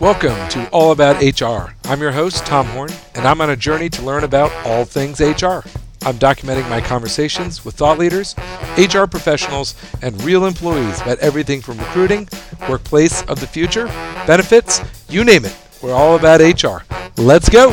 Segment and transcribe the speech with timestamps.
[0.00, 1.74] Welcome to All About HR.
[1.84, 5.20] I'm your host, Tom Horn, and I'm on a journey to learn about all things
[5.20, 5.60] HR.
[6.06, 8.34] I'm documenting my conversations with thought leaders,
[8.78, 12.26] HR professionals, and real employees about everything from recruiting,
[12.66, 13.88] workplace of the future,
[14.26, 15.54] benefits, you name it.
[15.82, 16.82] We're all about HR.
[17.20, 17.68] Let's go.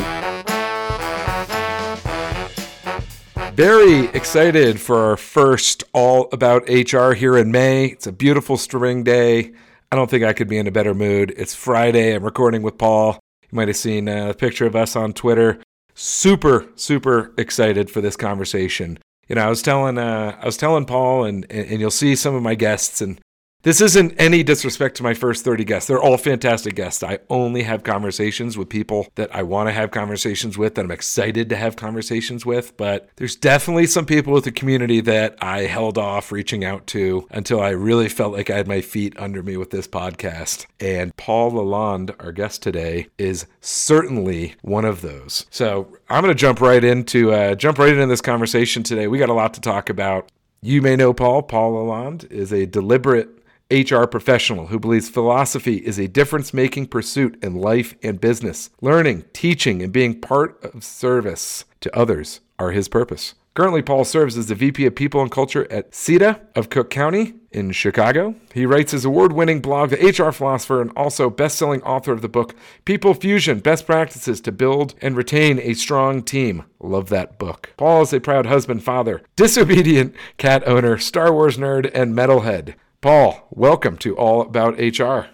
[3.53, 7.85] Very excited for our first All About HR here in May.
[7.85, 9.53] It's a beautiful spring day.
[9.91, 11.33] I don't think I could be in a better mood.
[11.37, 12.13] It's Friday.
[12.13, 13.19] I'm recording with Paul.
[13.43, 15.61] You might have seen a picture of us on Twitter.
[15.95, 18.99] Super, super excited for this conversation.
[19.29, 22.35] You know, I was telling, uh, I was telling Paul, and and you'll see some
[22.35, 23.19] of my guests, and
[23.63, 25.87] this isn't any disrespect to my first 30 guests.
[25.87, 27.01] They're all fantastic guests.
[27.03, 30.91] I only have conversations with people that I want to have conversations with, that I'm
[30.91, 32.77] excited to have conversations with.
[32.77, 37.27] But there's definitely some people with the community that I held off reaching out to
[37.31, 40.67] until I really felt like I had my feet under me with this podcast.
[40.79, 45.47] And Paul LaLonde, our guest today, is certainly one of those.
[45.49, 49.07] So I'm going to jump right into uh, jump right into this conversation today.
[49.07, 50.31] We got a lot to talk about.
[50.61, 51.43] You may know Paul.
[51.43, 53.36] Paul LaLonde is a deliberate
[53.69, 58.69] HR professional who believes philosophy is a difference making pursuit in life and business.
[58.81, 63.35] Learning, teaching, and being part of service to others are his purpose.
[63.55, 67.33] Currently, Paul serves as the VP of People and Culture at CEDA of Cook County
[67.51, 68.35] in Chicago.
[68.53, 72.21] He writes his award winning blog, The HR Philosopher, and also best selling author of
[72.21, 76.65] the book, People Fusion Best Practices to Build and Retain a Strong Team.
[76.79, 77.73] Love that book.
[77.77, 82.75] Paul is a proud husband, father, disobedient cat owner, Star Wars nerd, and metalhead.
[82.99, 85.27] Paul, welcome to All About HR.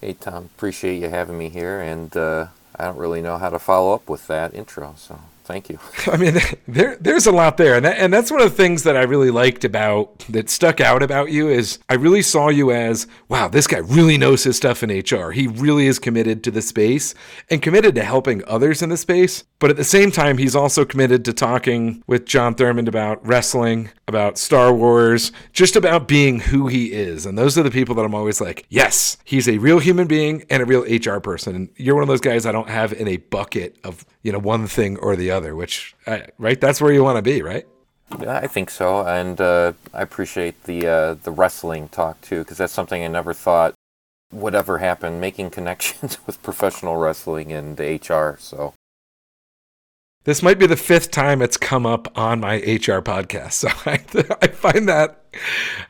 [0.00, 0.46] Hey, Tom.
[0.56, 4.08] Appreciate you having me here, and uh, I don't really know how to follow up
[4.08, 5.78] with that intro, so thank you.
[6.06, 8.82] I mean, there there's a lot there, and that, and that's one of the things
[8.84, 12.70] that I really liked about that stuck out about you is I really saw you
[12.72, 15.30] as wow, this guy really knows his stuff in HR.
[15.30, 17.14] He really is committed to the space
[17.50, 19.44] and committed to helping others in the space.
[19.58, 23.90] But at the same time, he's also committed to talking with John Thurmond about wrestling,
[24.06, 27.24] about Star Wars, just about being who he is.
[27.24, 30.44] And those are the people that I'm always like, yes, he's a real human being
[30.50, 31.56] and a real HR person.
[31.56, 34.40] And you're one of those guys I don't have in a bucket of you know
[34.40, 35.54] one thing or the other.
[35.54, 37.66] Which right, that's where you want to be, right?
[38.20, 42.58] Yeah, I think so, and uh, I appreciate the uh, the wrestling talk too, because
[42.58, 43.74] that's something I never thought
[44.32, 45.20] would ever happen.
[45.20, 48.36] Making connections with professional wrestling and HR.
[48.38, 48.74] So
[50.24, 53.52] this might be the fifth time it's come up on my HR podcast.
[53.64, 54.00] So I,
[54.42, 55.24] I find that,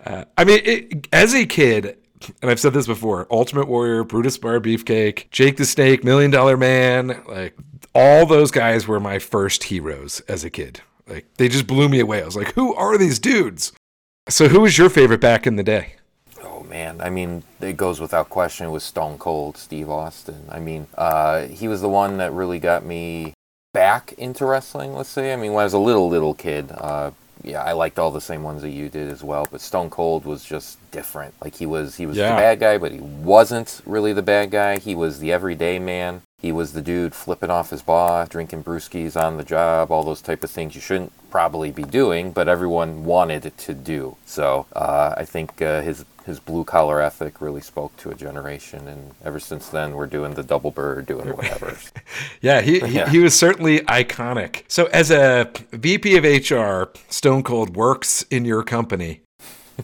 [0.04, 1.96] uh, I mean, it, as a kid,
[2.42, 6.56] and I've said this before Ultimate Warrior, Brutus Bar Beefcake, Jake the Snake, Million Dollar
[6.56, 7.56] Man, like
[7.94, 10.80] all those guys were my first heroes as a kid.
[11.06, 12.22] Like they just blew me away.
[12.22, 13.72] I was like, who are these dudes?
[14.28, 15.94] So who was your favorite back in the day?
[16.42, 18.66] Oh man, I mean, it goes without question.
[18.66, 20.46] It was Stone Cold Steve Austin.
[20.48, 23.34] I mean, uh, he was the one that really got me
[23.72, 25.32] back into wrestling, let's say.
[25.32, 27.10] I mean, when I was a little, little kid, uh,
[27.42, 29.46] yeah, I liked all the same ones that you did as well.
[29.50, 31.34] But Stone Cold was just different.
[31.42, 32.30] Like he was, he was yeah.
[32.30, 34.78] the bad guy, but he wasn't really the bad guy.
[34.78, 36.22] He was the everyday man.
[36.38, 40.20] He was the dude flipping off his boss, drinking brewskis on the job, all those
[40.20, 44.16] type of things you shouldn't probably be doing, but everyone wanted to do.
[44.26, 48.88] So uh, I think uh, his his blue collar ethic really spoke to a generation,
[48.88, 51.76] and ever since then we're doing the double bird, doing whatever.
[52.40, 53.08] yeah, he, yeah.
[53.10, 54.64] he was certainly iconic.
[54.68, 59.20] So as a VP of HR, Stone Cold works in your company,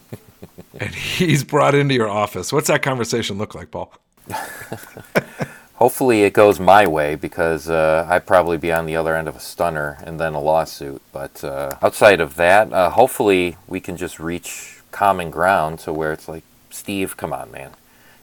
[0.79, 2.51] and he's brought into your office.
[2.51, 3.93] What's that conversation look like, Paul?
[5.81, 9.35] Hopefully it goes my way because uh, I'd probably be on the other end of
[9.35, 11.01] a stunner and then a lawsuit.
[11.11, 16.13] But uh, outside of that, uh, hopefully we can just reach common ground to where
[16.13, 17.71] it's like, Steve, come on, man.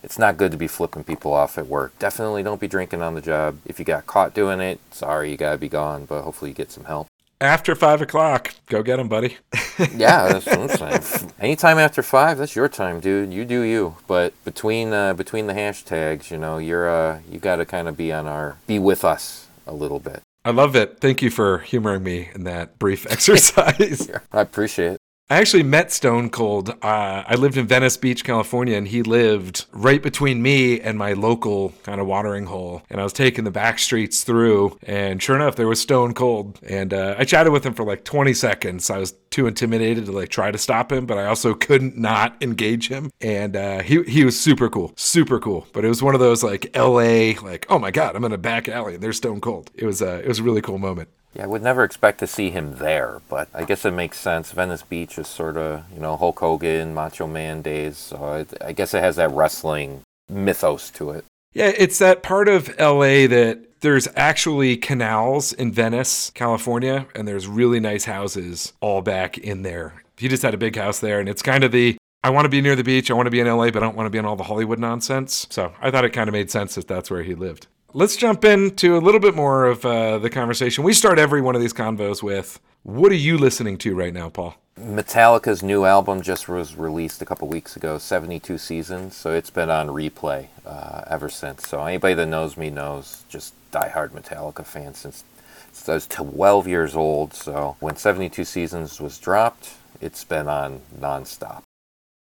[0.04, 1.98] It's not good to be flipping people off at work.
[1.98, 3.58] Definitely don't be drinking on the job.
[3.66, 6.04] If you got caught doing it, sorry, you gotta be gone.
[6.04, 7.07] But hopefully you get some help
[7.40, 8.54] after five o'clock.
[8.66, 9.36] Go get him, buddy.
[9.94, 11.32] yeah, that's what I'm saying.
[11.40, 13.32] Anytime after five, that's your time, dude.
[13.32, 13.96] You do you.
[14.06, 17.96] But between uh, between the hashtags, you know, you're uh, you got to kind of
[17.96, 20.22] be on our be with us a little bit.
[20.44, 21.00] I love it.
[21.00, 24.10] Thank you for humoring me in that brief exercise.
[24.32, 24.97] I appreciate it.
[25.30, 26.70] I actually met Stone Cold.
[26.70, 31.12] Uh, I lived in Venice Beach, California, and he lived right between me and my
[31.12, 32.82] local kind of watering hole.
[32.88, 36.58] And I was taking the back streets through, and sure enough, there was Stone Cold.
[36.66, 38.88] And uh, I chatted with him for like 20 seconds.
[38.88, 42.34] I was too intimidated to like try to stop him, but I also couldn't not
[42.40, 43.10] engage him.
[43.20, 45.66] And uh, he he was super cool, super cool.
[45.74, 47.34] But it was one of those like L.A.
[47.34, 49.70] like, oh my god, I'm in a back alley and there's Stone Cold.
[49.74, 51.10] It was uh, it was a really cool moment.
[51.34, 54.50] Yeah, I would never expect to see him there, but I guess it makes sense.
[54.52, 58.94] Venice Beach is sort of, you know, Hulk Hogan, Macho Man days, so I guess
[58.94, 61.24] it has that wrestling mythos to it.
[61.52, 67.46] Yeah, it's that part of LA that there's actually canals in Venice, California, and there's
[67.46, 70.02] really nice houses all back in there.
[70.16, 72.50] He just had a big house there, and it's kind of the I want to
[72.50, 74.10] be near the beach, I want to be in LA, but I don't want to
[74.10, 75.46] be in all the Hollywood nonsense.
[75.50, 77.68] So I thought it kind of made sense that that's where he lived.
[77.94, 80.84] Let's jump into a little bit more of uh, the conversation.
[80.84, 84.28] We start every one of these convos with what are you listening to right now,
[84.28, 84.56] Paul?
[84.78, 89.70] Metallica's new album just was released a couple weeks ago, 72 Seasons, so it's been
[89.70, 91.66] on replay uh, ever since.
[91.66, 95.24] So anybody that knows me knows just diehard Metallica fan since,
[95.72, 97.32] since I was 12 years old.
[97.32, 101.62] So when 72 Seasons was dropped, it's been on nonstop.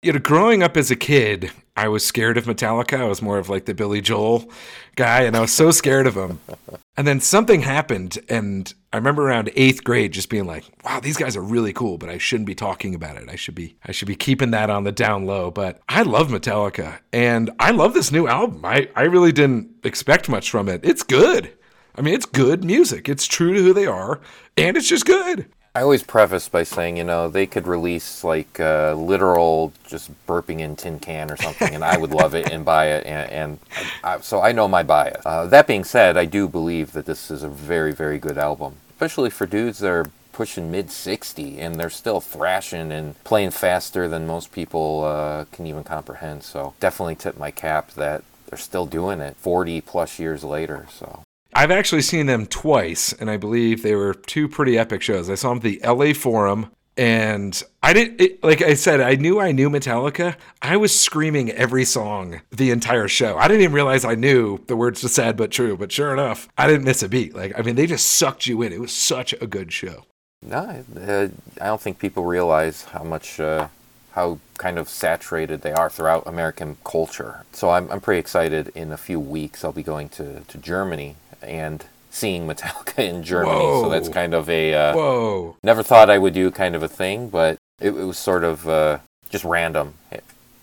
[0.03, 2.99] You know, growing up as a kid, I was scared of Metallica.
[2.99, 4.51] I was more of like the Billy Joel
[4.97, 6.41] guy, and I was so scared of him.
[6.97, 11.19] And then something happened, and I remember around eighth grade just being like, "Wow, these
[11.19, 13.29] guys are really cool," but I shouldn't be talking about it.
[13.29, 15.51] I should be, I should be keeping that on the down low.
[15.51, 18.65] But I love Metallica, and I love this new album.
[18.65, 20.81] I, I really didn't expect much from it.
[20.83, 21.53] It's good.
[21.95, 23.07] I mean, it's good music.
[23.07, 24.23] It's true to who they are,
[24.57, 25.51] and it's just good.
[25.73, 30.59] I always preface by saying, you know, they could release like uh, literal just burping
[30.59, 33.07] in tin can or something, and I would love it and buy it.
[33.07, 33.59] And, and
[34.03, 35.25] I, so I know my bias.
[35.25, 38.75] Uh, that being said, I do believe that this is a very, very good album,
[38.95, 44.09] especially for dudes that are pushing mid 60 and they're still thrashing and playing faster
[44.09, 46.43] than most people uh, can even comprehend.
[46.43, 50.89] So definitely tip my cap that they're still doing it 40 plus years later.
[50.91, 51.23] So
[51.55, 55.29] I've actually seen them twice, and I believe they were two pretty epic shows.
[55.29, 59.15] I saw them at the LA Forum, and I didn't, it, like I said, I
[59.17, 60.37] knew I knew Metallica.
[60.63, 63.37] I was screaming every song the entire show.
[63.37, 66.49] I didn't even realize I knew the words to Sad But True, but sure enough,
[66.57, 67.35] I didn't miss a beat.
[67.35, 68.73] Like, I mean, they just sucked you in.
[68.73, 70.05] It was such a good show.
[70.43, 71.29] No, uh,
[71.61, 73.41] I don't think people realize how much.
[73.41, 73.69] Uh
[74.13, 77.45] how kind of saturated they are throughout American culture.
[77.53, 78.73] So I'm, I'm pretty excited.
[78.75, 83.57] In a few weeks, I'll be going to, to Germany and seeing Metallica in Germany.
[83.57, 83.83] Whoa.
[83.85, 85.57] So that's kind of a uh, whoa.
[85.63, 88.69] Never thought I would do kind of a thing, but it, it was sort of
[88.69, 88.99] uh,
[89.31, 89.95] just random.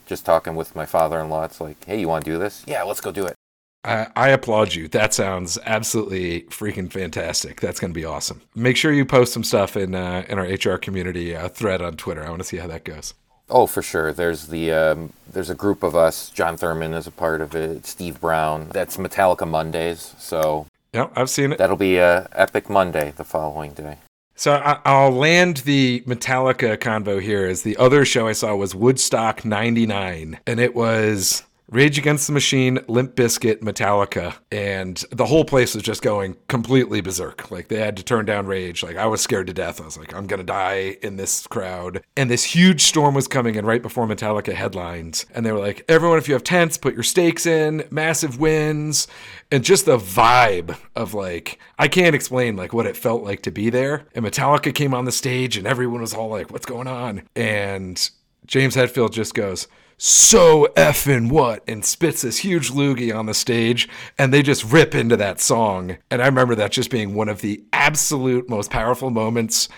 [0.06, 2.64] Just talking with my father-in-law, it's like, hey, you want to do this?
[2.66, 3.36] Yeah, let's go do it.
[3.84, 4.88] I, I applaud you.
[4.88, 7.60] That sounds absolutely freaking fantastic.
[7.60, 8.42] That's going to be awesome.
[8.56, 11.98] Make sure you post some stuff in uh, in our HR community uh, thread on
[11.98, 12.26] Twitter.
[12.26, 13.14] I want to see how that goes.
[13.50, 14.12] Oh, for sure.
[14.12, 16.30] There's the um, there's a group of us.
[16.30, 17.86] John Thurman is a part of it.
[17.86, 18.70] Steve Brown.
[18.72, 20.14] That's Metallica Mondays.
[20.18, 21.58] So yeah, I've seen it.
[21.58, 23.98] That'll be a Epic Monday the following day.
[24.36, 27.48] So I'll land the Metallica convo here.
[27.48, 32.34] As the other show I saw was Woodstock '99, and it was Rage Against the
[32.34, 37.52] Machine, Limp Bizkit, Metallica, and the whole place was just going completely berserk.
[37.52, 38.84] Like they had to turn down Rage.
[38.84, 39.82] Like I was scared to death.
[39.82, 42.02] I was like, I'm gonna die in this crowd.
[42.16, 45.84] And this huge storm was coming in right before Metallica headlines, and they were like,
[45.90, 47.84] everyone, if you have tents, put your stakes in.
[47.92, 49.10] Massive wins,
[49.52, 53.52] and just the vibe of like I can't explain like what it felt like to
[53.52, 54.06] be there.
[54.16, 58.10] And Metallica came on the stage, and everyone was all like, "What's going on?" And
[58.46, 59.68] James Hetfield just goes
[59.98, 61.64] so effing what?
[61.68, 65.98] And spits this huge loogie on the stage and they just rip into that song.
[66.12, 69.70] And i remember that just being one of the absolute most powerful moments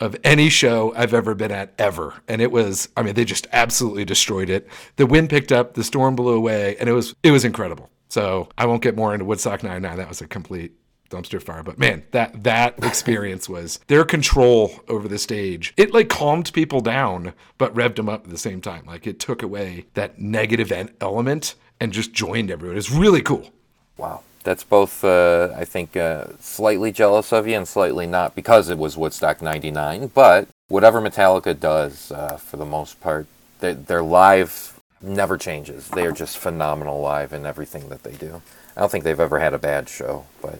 [0.00, 2.14] of any show i've ever been at ever.
[2.28, 4.68] And it was i mean they just absolutely destroyed it.
[4.96, 7.90] The wind picked up the storm blew away and it was it was incredible.
[8.08, 10.72] So i won't get more into woodstock 99 that was a complete
[11.10, 11.62] dumpster fire.
[11.62, 15.74] But man, that that experience was their control over the stage.
[15.76, 18.84] It like calmed people down, but revved them up at the same time.
[18.86, 22.76] Like it took away that negative element and just joined everyone.
[22.76, 23.50] It's really cool.
[23.96, 24.22] Wow.
[24.44, 28.76] That's both, uh, I think, uh, slightly jealous of you and slightly not because it
[28.76, 30.08] was Woodstock 99.
[30.08, 33.26] But whatever Metallica does, uh, for the most part,
[33.60, 35.88] they, their live never changes.
[35.88, 38.42] They are just phenomenal live in everything that they do.
[38.76, 40.58] I don't think they've ever had a bad show, but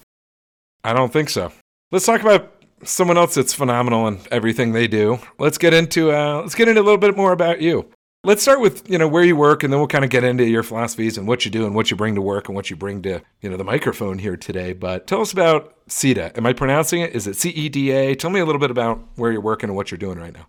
[0.84, 1.50] I don't think so.
[1.90, 2.52] Let's talk about
[2.84, 5.18] someone else that's phenomenal in everything they do.
[5.38, 7.90] Let's get into uh, let's get into a little bit more about you.
[8.22, 10.44] Let's start with you know where you work, and then we'll kind of get into
[10.44, 12.76] your philosophies and what you do and what you bring to work and what you
[12.76, 14.72] bring to you know the microphone here today.
[14.72, 16.36] But tell us about CEDA.
[16.36, 17.14] Am I pronouncing it?
[17.14, 18.14] Is it C E D A?
[18.14, 20.46] Tell me a little bit about where you're working and what you're doing right now.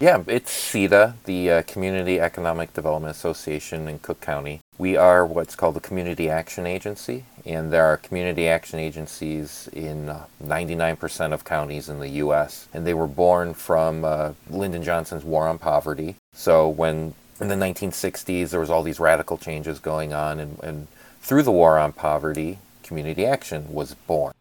[0.00, 4.60] Yeah, it's CEDA, the uh, Community Economic Development Association in Cook County.
[4.76, 10.08] We are what's called the Community Action Agency, and there are community action agencies in
[10.08, 12.66] uh, 99% of counties in the U.S.
[12.74, 16.16] And they were born from uh, Lyndon Johnson's War on Poverty.
[16.32, 20.88] So when in the 1960s there was all these radical changes going on, and, and
[21.20, 24.34] through the War on Poverty, community action was born.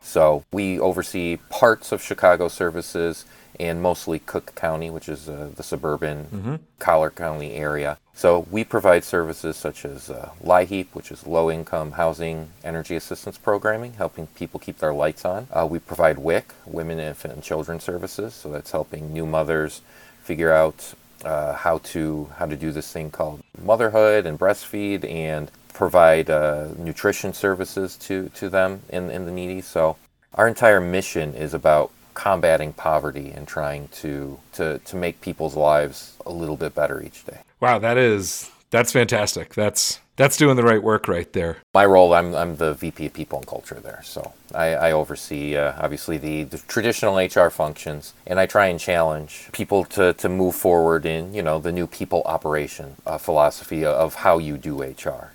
[0.00, 3.24] So we oversee parts of Chicago services
[3.58, 6.54] and mostly Cook County, which is uh, the suburban mm-hmm.
[6.78, 7.98] Collier County area.
[8.14, 13.38] So we provide services such as uh, LIHEAP, which is Low Income Housing Energy Assistance
[13.38, 15.48] Programming, helping people keep their lights on.
[15.50, 19.80] Uh, we provide WIC, Women, Infant, and Children Services, so that's helping new mothers
[20.22, 25.50] figure out uh, how to how to do this thing called motherhood and breastfeed and
[25.72, 29.60] provide uh, nutrition services to, to them in, in the needy.
[29.60, 29.96] So
[30.34, 36.16] our entire mission is about combating poverty and trying to, to, to make people's lives
[36.26, 37.38] a little bit better each day.
[37.62, 39.54] Wow, that is that's fantastic.
[39.54, 41.58] That's that's doing the right work right there.
[41.72, 44.00] My role, I'm, I'm the VP of People and Culture there.
[44.02, 48.78] So I, I oversee, uh, obviously, the, the, traditional HR functions, and I try and
[48.78, 53.86] challenge people to, to move forward in, you know, the new people operation uh, philosophy
[53.86, 55.32] of how you do HR.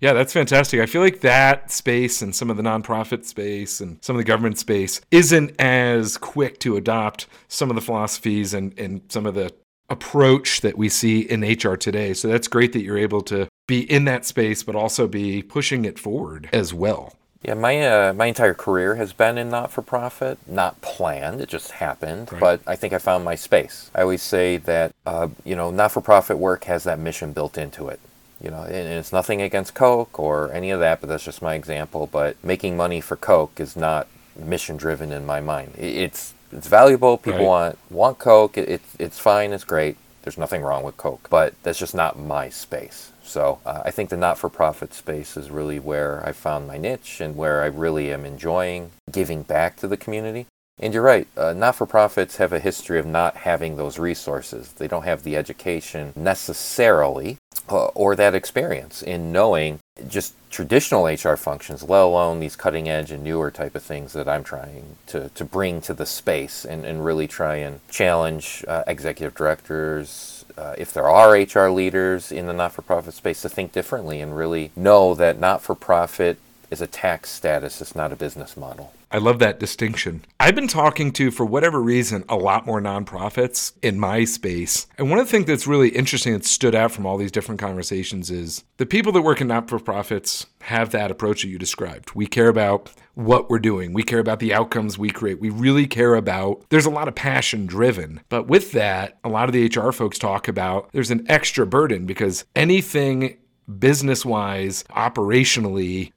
[0.00, 0.80] Yeah, that's fantastic.
[0.80, 4.24] I feel like that space and some of the nonprofit space and some of the
[4.24, 9.34] government space isn't as quick to adopt some of the philosophies and, and some of
[9.34, 9.52] the
[9.90, 12.14] approach that we see in HR today.
[12.14, 15.84] So that's great that you're able to be in that space, but also be pushing
[15.84, 17.14] it forward as well.
[17.42, 21.42] Yeah, my uh, my entire career has been in not for profit, not planned.
[21.42, 22.32] It just happened.
[22.32, 22.40] Right.
[22.40, 23.90] But I think I found my space.
[23.94, 27.58] I always say that uh, you know not for profit work has that mission built
[27.58, 28.00] into it
[28.44, 31.54] you know, and it's nothing against Coke or any of that, but that's just my
[31.54, 32.06] example.
[32.10, 35.72] But making money for Coke is not mission driven in my mind.
[35.78, 37.18] It's it's valuable.
[37.18, 37.46] People right.
[37.46, 38.56] want want Coke.
[38.56, 39.52] It, it's it's fine.
[39.52, 39.96] It's great.
[40.22, 43.12] There's nothing wrong with Coke, but that's just not my space.
[43.22, 47.36] So uh, I think the not-for-profit space is really where I found my niche and
[47.36, 50.46] where I really am enjoying giving back to the community.
[50.80, 54.72] And you're right, uh, not for profits have a history of not having those resources.
[54.72, 61.36] They don't have the education necessarily uh, or that experience in knowing just traditional HR
[61.36, 65.28] functions, let alone these cutting edge and newer type of things that I'm trying to,
[65.30, 70.74] to bring to the space and, and really try and challenge uh, executive directors, uh,
[70.78, 74.36] if there are HR leaders in the not for profit space, to think differently and
[74.36, 76.38] really know that not for profit
[76.70, 78.92] is a tax status, it's not a business model.
[79.14, 80.24] I love that distinction.
[80.40, 84.88] I've been talking to, for whatever reason, a lot more nonprofits in my space.
[84.98, 87.60] And one of the things that's really interesting that stood out from all these different
[87.60, 91.60] conversations is the people that work in not for profits have that approach that you
[91.60, 92.16] described.
[92.16, 95.40] We care about what we're doing, we care about the outcomes we create.
[95.40, 98.20] We really care about, there's a lot of passion driven.
[98.28, 102.04] But with that, a lot of the HR folks talk about there's an extra burden
[102.04, 103.36] because anything
[103.78, 106.12] business wise, operationally,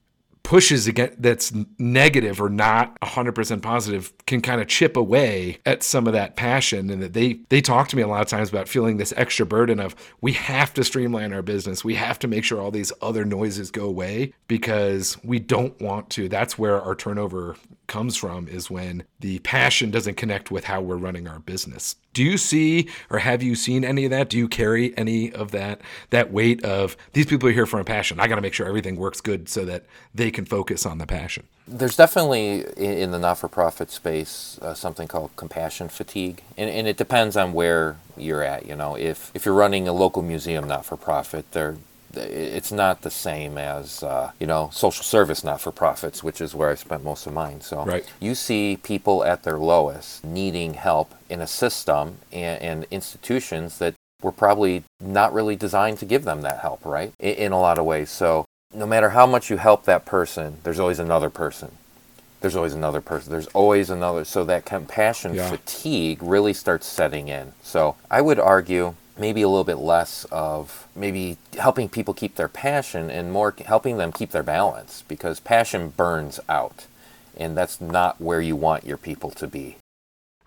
[0.47, 6.07] pushes against that's negative or not 100% positive can kind of chip away at some
[6.07, 8.69] of that passion and that they they talk to me a lot of times about
[8.69, 11.83] feeling this extra burden of we have to streamline our business.
[11.83, 16.09] We have to make sure all these other noises go away because we don't want
[16.11, 16.29] to.
[16.29, 20.97] That's where our turnover comes from is when the passion doesn't connect with how we're
[20.97, 21.95] running our business.
[22.13, 24.29] Do you see or have you seen any of that?
[24.29, 27.85] Do you carry any of that that weight of these people are here for a
[27.85, 28.19] passion?
[28.19, 31.05] I got to make sure everything works good so that they can focus on the
[31.05, 31.47] passion.
[31.67, 37.35] There's definitely in the not-for-profit space uh, something called compassion fatigue, and, and it depends
[37.35, 38.65] on where you're at.
[38.65, 41.77] You know, if if you're running a local museum not-for-profit, they're
[42.17, 46.55] it's not the same as uh, you know social service not for profits, which is
[46.55, 47.61] where I spent most of mine.
[47.61, 48.05] So right.
[48.19, 53.93] you see people at their lowest needing help in a system and, and, institutions that
[54.21, 57.13] were probably not really designed to give them that help, right?
[57.19, 58.09] In, in a lot of ways.
[58.09, 61.71] So no matter how much you help that person, there's always another person.
[62.41, 63.31] There's always another person.
[63.31, 64.23] There's always another.
[64.23, 65.49] So that compassion yeah.
[65.49, 67.53] fatigue really starts setting in.
[67.63, 72.47] So I would argue maybe a little bit less of maybe helping people keep their
[72.47, 76.85] passion and more helping them keep their balance because passion burns out
[77.35, 79.77] and that's not where you want your people to be.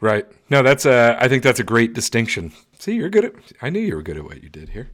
[0.01, 0.27] Right.
[0.49, 2.53] No that's a i think that's a great distinction.
[2.79, 4.91] See you're good at i knew you were good at what you did here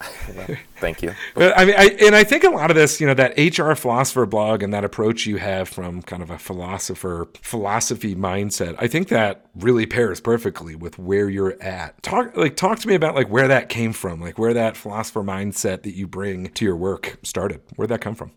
[0.76, 1.14] Thank you.
[1.34, 3.74] But I mean, I, and I think a lot of this, you know, that HR
[3.74, 8.86] philosopher blog and that approach you have from kind of a philosopher philosophy mindset, I
[8.86, 12.02] think that really pairs perfectly with where you're at.
[12.02, 15.22] Talk like talk to me about like where that came from, like where that philosopher
[15.22, 17.60] mindset that you bring to your work started.
[17.76, 18.32] Where'd that come from?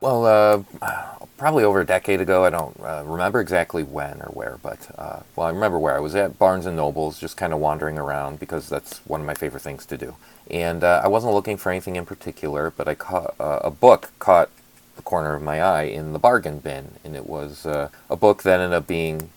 [0.00, 0.62] Well, uh,
[1.38, 2.44] probably over a decade ago.
[2.44, 6.00] I don't uh, remember exactly when or where, but uh, well, I remember where I
[6.00, 9.34] was at Barnes and Nobles, just kind of wandering around because that's one of my
[9.34, 10.14] favorite things to do.
[10.50, 14.12] And uh, I wasn't looking for anything in particular, but I caught uh, a book
[14.18, 14.50] caught
[14.96, 18.42] the corner of my eye in the bargain bin, and it was uh, a book
[18.44, 19.30] that ended up being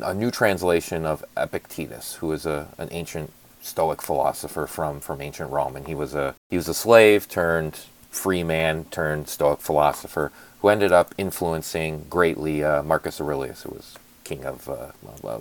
[0.00, 5.50] a new translation of Epictetus, who is a, an ancient Stoic philosopher from, from ancient
[5.50, 10.32] Rome, and he was a he was a slave turned free man turned Stoic philosopher
[10.60, 15.40] who ended up influencing greatly uh, Marcus Aurelius, who was king of uh,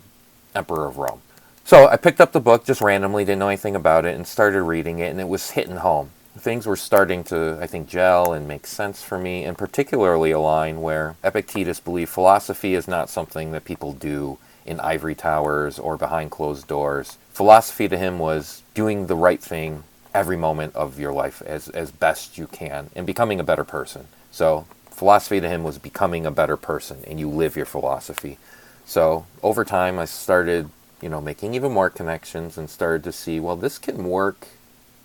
[0.55, 1.21] emperor of Rome.
[1.63, 4.63] So I picked up the book just randomly, didn't know anything about it, and started
[4.63, 6.11] reading it, and it was hitting home.
[6.37, 10.39] Things were starting to, I think, gel and make sense for me, and particularly a
[10.39, 15.97] line where Epictetus believed philosophy is not something that people do in ivory towers or
[15.97, 17.17] behind closed doors.
[17.31, 21.91] Philosophy to him was doing the right thing every moment of your life as, as
[21.91, 24.07] best you can and becoming a better person.
[24.29, 28.37] So, philosophy to him was becoming a better person, and you live your philosophy.
[28.85, 30.69] So, over time, I started,
[31.01, 34.47] you know, making even more connections and started to see, well, this can work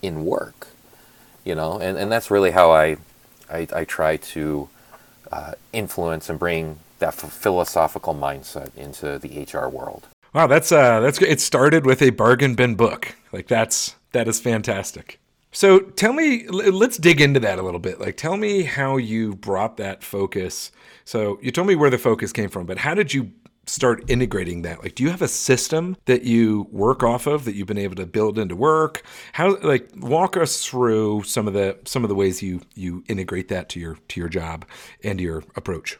[0.02, 0.68] in work,
[1.44, 2.96] you know, and, and that's really how I,
[3.50, 4.68] I, I try to
[5.32, 10.06] uh, influence and bring that philosophical mindset into the HR world.
[10.32, 11.40] Wow, that's uh, that's it.
[11.40, 13.16] Started with a bargain bin book.
[13.32, 15.18] Like that's that is fantastic.
[15.50, 17.98] So tell me, let's dig into that a little bit.
[17.98, 20.70] Like, tell me how you brought that focus.
[21.06, 23.32] So you told me where the focus came from, but how did you
[23.66, 24.82] start integrating that?
[24.82, 27.96] Like, do you have a system that you work off of that you've been able
[27.96, 29.02] to build into work?
[29.32, 33.48] How, like, walk us through some of the some of the ways you you integrate
[33.48, 34.64] that to your to your job
[35.02, 35.98] and your approach.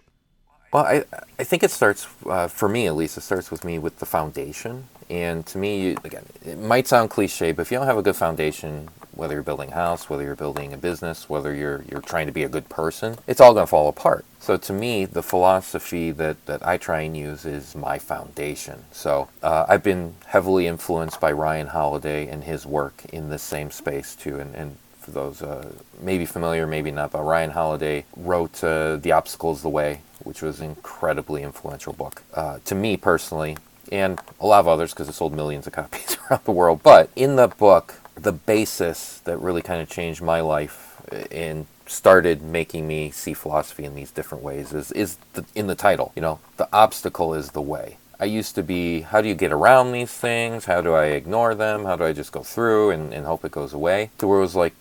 [0.73, 1.05] Well, I,
[1.39, 4.05] I think it starts, uh, for me at least, it starts with me with the
[4.07, 4.89] foundation.
[5.09, 8.17] And to me, again, it might sound cliche, but if you don't have a good
[8.17, 12.27] foundation, whether you're building a house, whether you're building a business, whether you're, you're trying
[12.27, 14.25] to be a good person, it's all going to fall apart.
[14.39, 18.85] So to me, the philosophy that, that I try and use is my foundation.
[18.93, 23.71] So uh, I've been heavily influenced by Ryan Holiday and his work in the same
[23.71, 24.39] space too.
[24.39, 29.13] And, and for those uh, maybe familiar, maybe not, but Ryan Holiday wrote uh, The
[29.13, 33.57] Obstacle is the Way, which was an incredibly influential book uh, to me personally,
[33.93, 36.83] and a lot of others because it sold millions of copies around the world.
[36.83, 41.67] But in the book, the basis that really kind of changed my life uh, and
[41.87, 46.13] started making me see philosophy in these different ways is, is the, in the title.
[46.17, 47.99] You know, the obstacle is the way.
[48.19, 50.65] I used to be, how do you get around these things?
[50.65, 51.85] How do I ignore them?
[51.85, 54.11] How do I just go through and, and hope it goes away?
[54.19, 54.75] To where it was like,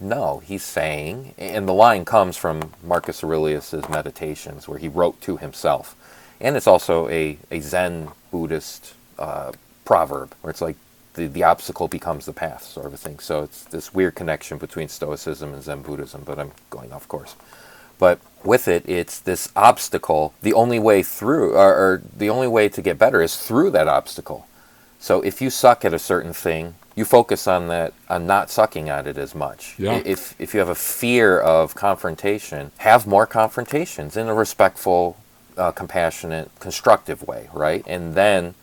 [0.00, 5.38] no, he's saying, and the line comes from Marcus Aurelius's Meditations, where he wrote to
[5.38, 5.96] himself,
[6.40, 9.50] and it's also a, a Zen Buddhist uh,
[9.84, 10.76] proverb, where it's like
[11.18, 13.18] the, the obstacle becomes the path, sort of a thing.
[13.18, 17.34] So it's this weird connection between Stoicism and Zen Buddhism, but I'm going off course.
[17.98, 20.32] But with it, it's this obstacle.
[20.40, 23.88] The only way through, or, or the only way to get better is through that
[23.88, 24.46] obstacle.
[25.00, 28.88] So if you suck at a certain thing, you focus on that on not sucking
[28.88, 29.74] at it as much.
[29.78, 30.02] Yeah.
[30.04, 35.16] If if you have a fear of confrontation, have more confrontations in a respectful,
[35.56, 37.84] uh, compassionate, constructive way, right?
[37.86, 38.54] And then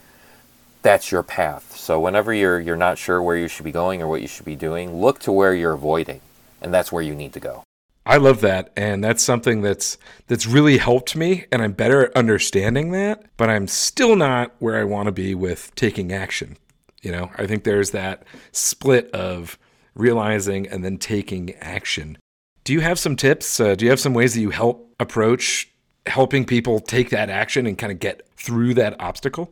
[0.86, 1.76] that's your path.
[1.76, 4.46] So whenever you're you're not sure where you should be going or what you should
[4.46, 6.22] be doing, look to where you're avoiding,
[6.62, 7.64] and that's where you need to go.
[8.06, 12.16] I love that and that's something that's that's really helped me and I'm better at
[12.16, 16.56] understanding that, but I'm still not where I want to be with taking action.
[17.02, 18.22] You know, I think there's that
[18.52, 19.58] split of
[19.96, 22.20] realizing and then taking action.
[22.64, 23.60] Do you have some tips?
[23.60, 25.68] Uh, do you have some ways that you help approach
[26.06, 29.52] helping people take that action and kind of get through that obstacle?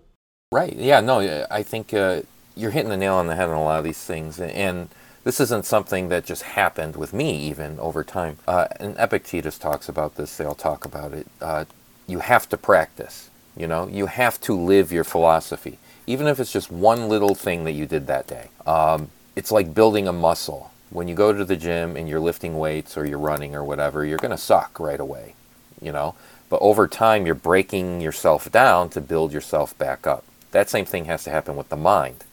[0.54, 0.76] Right.
[0.76, 1.00] Yeah.
[1.00, 2.22] No, I think uh,
[2.56, 4.40] you're hitting the nail on the head on a lot of these things.
[4.40, 4.90] And
[5.24, 8.38] this isn't something that just happened with me, even over time.
[8.48, 11.28] Uh, and Epictetus talks about this, they'll talk about it.
[11.42, 11.66] Uh,
[12.08, 13.30] you have to practice.
[13.58, 17.64] You know, you have to live your philosophy even if it's just one little thing
[17.64, 18.50] that you did that day.
[18.66, 20.72] Um, it's like building a muscle.
[20.90, 24.06] When you go to the gym and you're lifting weights or you're running or whatever,
[24.06, 25.36] you're going to suck right away,
[25.82, 26.16] you know?
[26.50, 30.24] But over time, you're breaking yourself down to build yourself back up.
[30.54, 32.24] That same thing has to happen with the mind.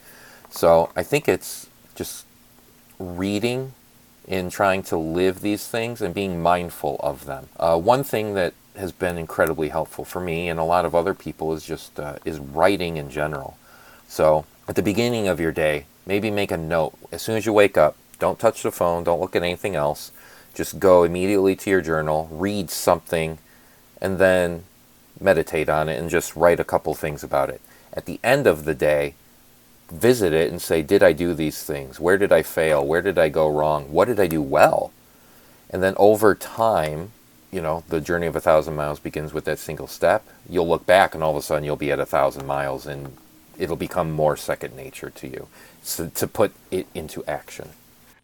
[0.49, 2.25] So I think it's just
[2.99, 3.73] reading
[4.27, 7.49] and trying to live these things and being mindful of them.
[7.59, 11.13] Uh, one thing that has been incredibly helpful for me and a lot of other
[11.13, 13.57] people is just uh, is writing in general.
[14.07, 16.93] So at the beginning of your day, maybe make a note.
[17.11, 20.11] As soon as you wake up, don't touch the phone, don't look at anything else.
[20.53, 23.39] Just go immediately to your journal, read something,
[23.99, 24.63] and then
[25.19, 27.61] meditate on it and just write a couple things about it.
[27.93, 29.15] At the end of the day,
[29.91, 31.99] visit it and say, Did I do these things?
[31.99, 32.85] Where did I fail?
[32.85, 33.91] Where did I go wrong?
[33.91, 34.91] What did I do well?
[35.69, 37.11] And then over time,
[37.51, 40.25] you know, the journey of a thousand miles begins with that single step.
[40.49, 43.17] You'll look back and all of a sudden you'll be at a thousand miles and
[43.57, 45.47] it'll become more second nature to you
[45.81, 47.69] so to put it into action.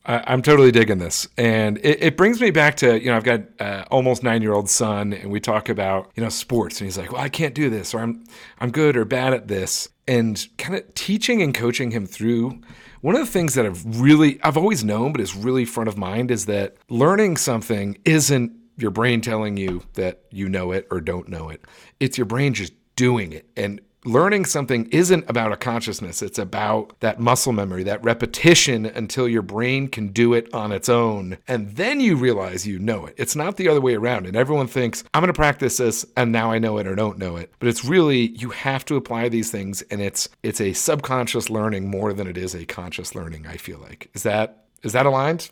[0.07, 3.41] I'm totally digging this, and it, it, brings me back to you know I've got
[3.59, 6.97] uh, almost nine year old son, and we talk about you know sports, and he's
[6.97, 8.23] like, well, I can't do this, or I'm
[8.59, 12.61] I'm good or bad at this, and kind of teaching and coaching him through.
[13.01, 15.97] One of the things that I've really I've always known, but is really front of
[15.97, 21.01] mind, is that learning something isn't your brain telling you that you know it or
[21.01, 21.65] don't know it.
[21.99, 26.21] It's your brain just doing it and learning something isn't about a consciousness.
[26.21, 30.87] It's about that muscle memory, that repetition until your brain can do it on its
[30.87, 31.37] own.
[31.47, 33.15] And then you realize you know it.
[33.17, 34.25] It's not the other way around.
[34.25, 37.17] And everyone thinks, I'm going to practice this and now I know it or don't
[37.17, 37.51] know it.
[37.59, 41.89] But it's really, you have to apply these things and it's, it's a subconscious learning
[41.89, 44.09] more than it is a conscious learning, I feel like.
[44.13, 45.51] Is that, is that aligned?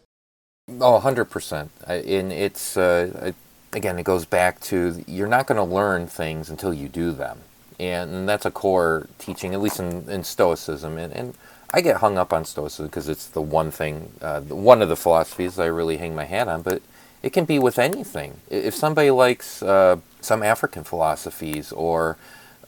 [0.70, 1.70] Oh, 100%.
[1.88, 3.34] And it's, uh,
[3.74, 7.40] again, it goes back to you're not going to learn things until you do them.
[7.80, 10.98] And that's a core teaching, at least in, in Stoicism.
[10.98, 11.34] And, and
[11.72, 14.96] I get hung up on Stoicism because it's the one thing, uh, one of the
[14.96, 16.82] philosophies I really hang my hat on, but
[17.22, 18.40] it can be with anything.
[18.50, 22.18] If somebody likes uh, some African philosophies or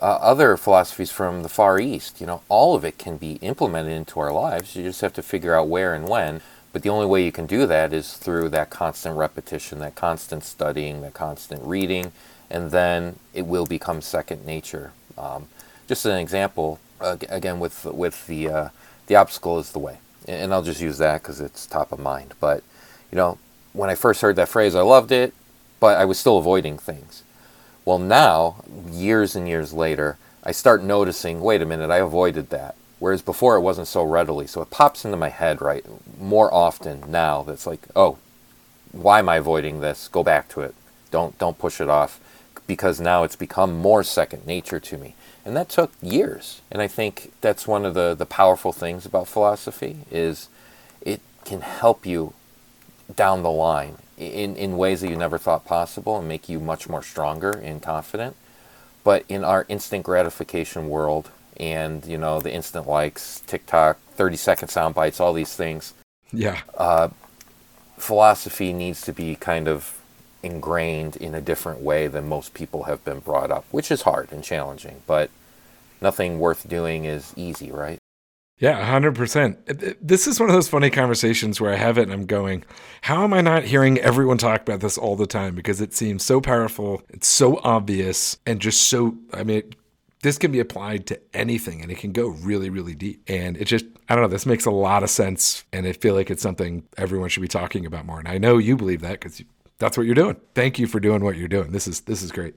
[0.01, 3.93] uh, other philosophies from the Far East, you know, all of it can be implemented
[3.93, 4.75] into our lives.
[4.75, 6.41] You just have to figure out where and when.
[6.73, 10.43] But the only way you can do that is through that constant repetition, that constant
[10.43, 12.11] studying, that constant reading,
[12.49, 14.91] and then it will become second nature.
[15.17, 15.47] Um,
[15.87, 18.69] just an example, again, with with the uh,
[19.07, 22.33] the obstacle is the way, and I'll just use that because it's top of mind.
[22.39, 22.63] But
[23.11, 23.37] you know,
[23.73, 25.33] when I first heard that phrase, I loved it,
[25.79, 27.23] but I was still avoiding things.
[27.85, 31.41] Well, now, years and years later, I start noticing.
[31.41, 34.47] Wait a minute, I avoided that Whereas before it wasn't so readily.
[34.47, 35.85] So it pops into my head, right,
[36.19, 38.17] more often now that's like, oh,
[38.91, 40.07] why am I avoiding this?
[40.07, 40.73] Go back to it.
[41.11, 42.19] Don't don't push it off
[42.67, 45.15] because now it's become more second nature to me.
[45.45, 46.61] And that took years.
[46.69, 50.49] And I think that's one of the, the powerful things about philosophy is
[51.01, 52.33] it can help you
[53.15, 56.89] down the line in, in ways that you never thought possible and make you much
[56.89, 58.35] more stronger and confident.
[59.05, 64.67] But in our instant gratification world, and you know the instant likes, TikTok, thirty second
[64.67, 65.93] sound bites, all these things.
[66.31, 66.59] Yeah.
[66.77, 67.09] Uh,
[67.97, 69.96] philosophy needs to be kind of
[70.47, 74.31] ingrained in a different way than most people have been brought up, which is hard
[74.31, 75.03] and challenging.
[75.05, 75.29] But
[76.01, 77.99] nothing worth doing is easy, right?
[78.59, 79.97] Yeah, 100%.
[80.01, 82.63] This is one of those funny conversations where I have it and I'm going,
[83.01, 85.53] how am I not hearing everyone talk about this all the time?
[85.53, 89.61] Because it seems so powerful, it's so obvious, and just so, I mean,
[90.23, 93.21] this can be applied to anything and it can go really, really deep.
[93.27, 95.63] And it just, I don't know, this makes a lot of sense.
[95.71, 98.17] And I feel like it's something everyone should be talking about more.
[98.17, 99.43] And I know you believe that because
[99.79, 100.37] that's what you're doing.
[100.53, 101.71] Thank you for doing what you're doing.
[101.71, 102.55] This is, this is great.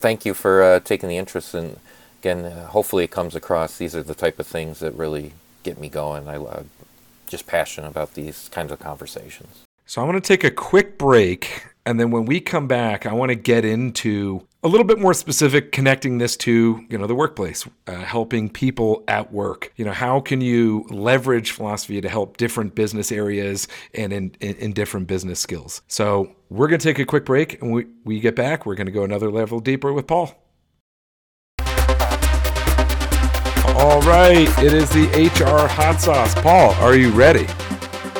[0.00, 1.54] Thank you for uh, taking the interest.
[1.54, 1.78] And
[2.20, 3.78] again, uh, hopefully it comes across.
[3.78, 6.28] These are the type of things that really get me going.
[6.28, 6.66] I love
[7.26, 9.64] just passionate about these kinds of conversations.
[9.86, 11.66] So I want to take a quick break.
[11.84, 15.14] And then when we come back, I want to get into a little bit more
[15.14, 19.72] specific, connecting this to you know the workplace, uh, helping people at work.
[19.76, 24.56] You know, how can you leverage philosophy to help different business areas and in, in,
[24.56, 25.82] in different business skills?
[25.86, 28.88] So we're going to take a quick break, and we we get back, we're going
[28.88, 30.34] to go another level deeper with Paul.
[33.78, 36.34] All right, it is the HR hot sauce.
[36.34, 37.46] Paul, are you ready?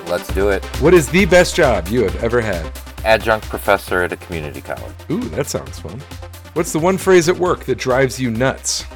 [0.07, 0.65] Let's do it.
[0.81, 2.71] What is the best job you have ever had?
[3.05, 4.95] Adjunct professor at a community college.
[5.11, 6.01] Ooh, that sounds fun.
[6.57, 8.87] What's the one phrase at work that drives you nuts?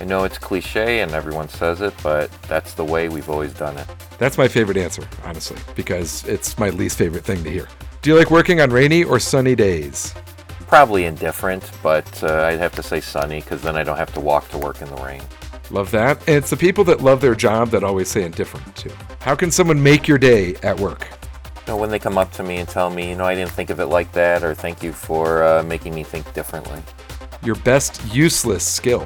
[0.00, 3.78] I know it's cliche and everyone says it, but that's the way we've always done
[3.78, 3.86] it.
[4.18, 7.68] That's my favorite answer, honestly, because it's my least favorite thing to hear.
[8.02, 10.16] Do you like working on rainy or sunny days?
[10.66, 14.20] Probably indifferent, but uh, I'd have to say sunny because then I don't have to
[14.20, 15.22] walk to work in the rain.
[15.70, 16.18] Love that.
[16.26, 18.90] And it's the people that love their job that always say indifferent, too.
[19.20, 21.08] How can someone make your day at work?
[21.66, 23.50] You know, when they come up to me and tell me, you know, I didn't
[23.50, 26.80] think of it like that, or thank you for uh, making me think differently.
[27.42, 29.02] Your best useless skill.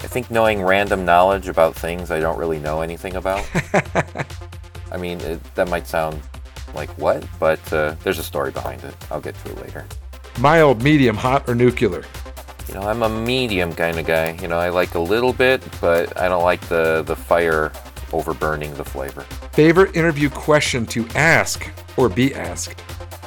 [0.00, 3.48] I think knowing random knowledge about things I don't really know anything about.
[4.92, 6.20] I mean, it, that might sound
[6.74, 8.94] like what, but uh, there's a story behind it.
[9.10, 9.86] I'll get to it later.
[10.40, 12.04] Mild, medium, hot, or nuclear?
[12.68, 14.36] You know, I'm a medium kind of guy.
[14.42, 17.72] You know, I like a little bit, but I don't like the, the fire
[18.12, 19.22] overburning the flavor.
[19.52, 22.82] Favorite interview question to ask or be asked?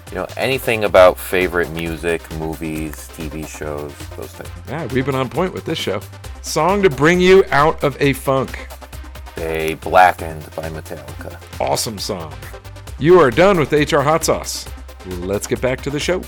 [0.10, 4.50] You know, anything about favorite music, movies, TV shows, those things.
[4.67, 6.02] Yeah, we've been on point with this show.
[6.41, 8.67] Song to bring you out of a funk.
[9.38, 11.41] A Blackened by Metallica.
[11.62, 12.34] Awesome song.
[13.00, 14.67] You are done with HR Hot Sauce.
[15.06, 16.22] Let's get back to the show.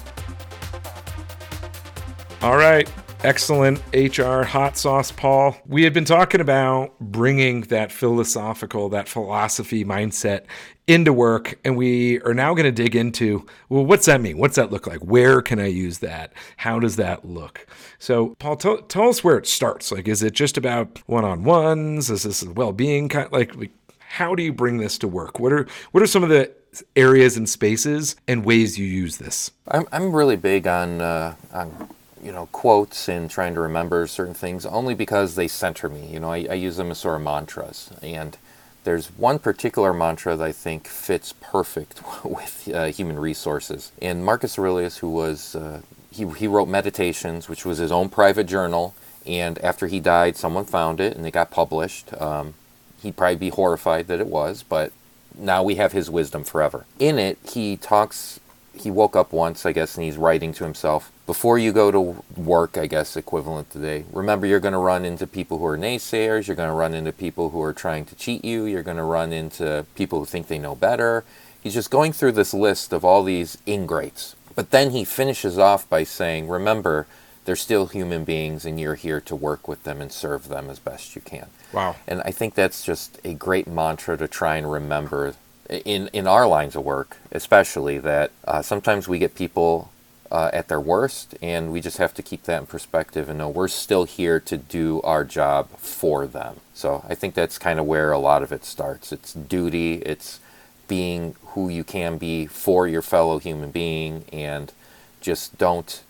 [2.42, 2.90] All right.
[3.24, 5.56] Excellent HR hot sauce, Paul.
[5.66, 10.42] We have been talking about bringing that philosophical, that philosophy mindset
[10.88, 14.38] into work, and we are now going to dig into well, what's that mean?
[14.38, 15.00] What's that look like?
[15.00, 16.34] Where can I use that?
[16.58, 17.66] How does that look?
[17.98, 19.90] So, Paul, tell, tell us where it starts.
[19.90, 22.10] Like, is it just about one on ones?
[22.10, 23.08] Is this well being?
[23.08, 25.40] Kind like, like, how do you bring this to work?
[25.40, 26.52] What are what are some of the
[26.98, 29.50] areas and spaces and ways you use this?
[29.70, 31.88] I'm I'm really big on uh, on
[32.24, 36.08] you know, quotes and trying to remember certain things only because they center me.
[36.08, 37.92] You know, I, I use them as sort of mantras.
[38.02, 38.38] And
[38.84, 43.92] there's one particular mantra that I think fits perfect with uh, human resources.
[44.02, 45.82] And Marcus Aurelius, who was, uh,
[46.12, 48.96] he, he wrote Meditations, which was his own private journal.
[49.26, 52.14] And after he died, someone found it and it got published.
[52.22, 52.54] Um,
[53.02, 54.92] he'd probably be horrified that it was, but
[55.38, 56.86] now we have his wisdom forever.
[57.00, 58.40] In it, he talks
[58.76, 61.12] he woke up once, I guess, and he's writing to himself.
[61.26, 65.26] Before you go to work, I guess, equivalent today, remember you're going to run into
[65.26, 66.48] people who are naysayers.
[66.48, 68.66] You're going to run into people who are trying to cheat you.
[68.66, 71.24] You're going to run into people who think they know better.
[71.62, 74.36] He's just going through this list of all these ingrates.
[74.54, 77.08] But then he finishes off by saying, remember,
[77.46, 80.80] they're still human beings and you're here to work with them and serve them as
[80.80, 81.48] best you can.
[81.72, 81.96] Wow.
[82.06, 85.36] And I think that's just a great mantra to try and remember
[85.70, 89.90] in in our lines of work, especially that uh, sometimes we get people
[90.34, 93.48] uh, at their worst, and we just have to keep that in perspective and know
[93.48, 96.60] we're still here to do our job for them.
[96.74, 99.12] So I think that's kind of where a lot of it starts.
[99.12, 99.98] It's duty.
[99.98, 100.40] It's
[100.88, 104.74] being who you can be for your fellow human being, and
[105.22, 106.04] just don't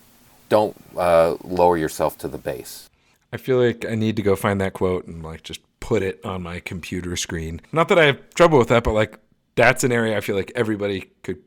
[0.48, 2.90] don't uh, lower yourself to the base.
[3.34, 6.24] I feel like I need to go find that quote and like just put it
[6.24, 7.60] on my computer screen.
[7.74, 9.20] Not that I have trouble with that, but like
[9.56, 11.42] that's an area I feel like everybody could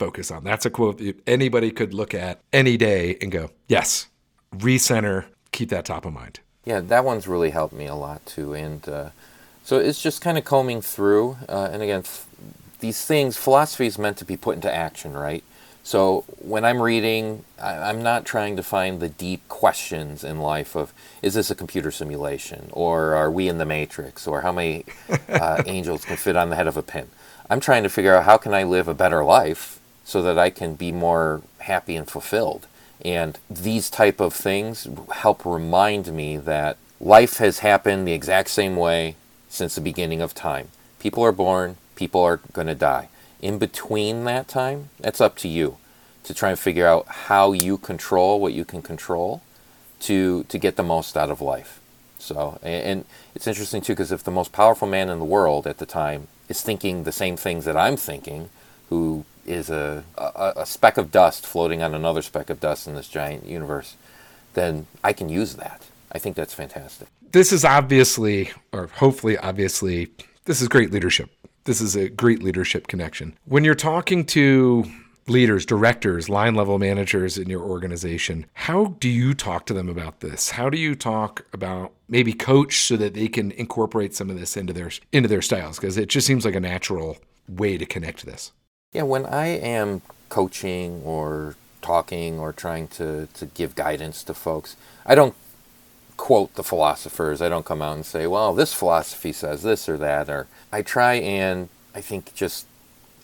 [0.00, 0.42] focus on.
[0.42, 4.08] That's a quote that anybody could look at any day and go, yes,
[4.56, 6.40] recenter, keep that top of mind.
[6.64, 8.54] Yeah, that one's really helped me a lot too.
[8.54, 9.10] And uh,
[9.62, 11.36] so it's just kind of combing through.
[11.46, 12.26] Uh, and again, f-
[12.80, 15.44] these things, philosophy is meant to be put into action, right?
[15.82, 20.74] So when I'm reading, I, am not trying to find the deep questions in life
[20.76, 24.86] of is this a computer simulation or are we in the matrix or how many
[25.28, 27.08] uh, angels can fit on the head of a pin.
[27.50, 30.50] I'm trying to figure out how can I live a better life so that I
[30.50, 32.66] can be more happy and fulfilled.
[33.04, 38.76] And these type of things help remind me that life has happened the exact same
[38.76, 39.16] way
[39.48, 40.68] since the beginning of time.
[40.98, 43.08] People are born, people are going to die.
[43.40, 45.78] In between that time, that's up to you
[46.24, 49.42] to try and figure out how you control what you can control
[50.00, 51.80] to to get the most out of life.
[52.18, 55.78] So, and it's interesting too because if the most powerful man in the world at
[55.78, 58.50] the time is thinking the same things that I'm thinking,
[58.90, 62.94] who is a, a, a, speck of dust floating on another speck of dust in
[62.94, 63.96] this giant universe,
[64.54, 65.82] then I can use that.
[66.12, 67.08] I think that's fantastic.
[67.32, 70.08] This is obviously, or hopefully, obviously,
[70.44, 71.30] this is great leadership.
[71.64, 73.36] This is a great leadership connection.
[73.44, 74.84] When you're talking to
[75.28, 78.46] leaders, directors, line level managers in your organization.
[78.54, 80.50] How do you talk to them about this?
[80.50, 84.56] How do you talk about maybe coach so that they can incorporate some of this
[84.56, 87.16] into their into their styles because it just seems like a natural
[87.48, 88.52] way to connect this.
[88.92, 94.76] Yeah, when I am coaching or talking or trying to, to give guidance to folks,
[95.06, 95.34] I don't
[96.16, 97.40] quote the philosophers.
[97.40, 100.28] I don't come out and say, well, this philosophy says this or that.
[100.28, 102.66] Or I try and I think just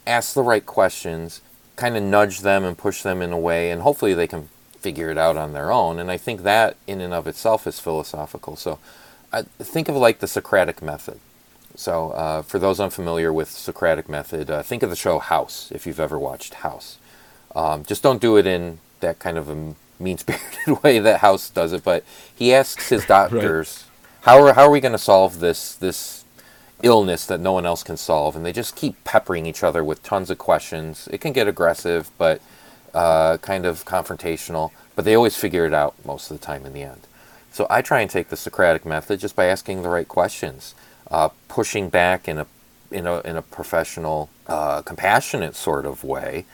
[0.07, 1.41] ask the right questions
[1.75, 4.49] kind of nudge them and push them in a way, and hopefully they can
[4.79, 5.99] figure it out on their own.
[5.99, 8.57] And I think that in and of itself is philosophical.
[8.57, 8.79] So
[9.33, 11.21] I think of like the Socratic method.
[11.77, 15.87] So uh, for those unfamiliar with Socratic method, uh, think of the show House if
[15.87, 16.99] you've ever watched House.
[17.55, 21.73] Um, just don't do it in that kind of a mean-spirited way that House does
[21.73, 21.85] it.
[21.85, 24.25] But he asks his doctors, right.
[24.25, 26.25] "How are how are we going to solve this this
[26.83, 30.03] illness that no one else can solve, and they just keep peppering each other with
[30.03, 31.09] tons of questions.
[31.11, 32.41] It can get aggressive, but
[32.95, 36.73] uh, kind of confrontational, but they always figure it out most of the time in
[36.73, 37.07] the end.
[37.53, 40.75] So I try and take the Socratic method just by asking the right questions,
[41.11, 42.47] uh, pushing back in a
[42.91, 46.45] in a in a professional, uh, compassionate sort of way,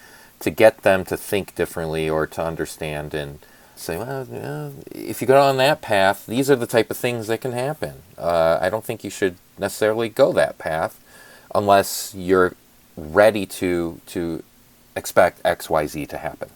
[0.41, 3.39] to get them to think differently or to understand and
[3.77, 7.27] say, well, yeah, if you go on that path, these are the type of things
[7.27, 8.03] that can happen.
[8.17, 11.01] Uh, I don't think you should necessarily go that path
[11.55, 12.55] unless you're
[12.97, 14.43] ready to to
[14.97, 16.51] expect X, Y, Z to happen.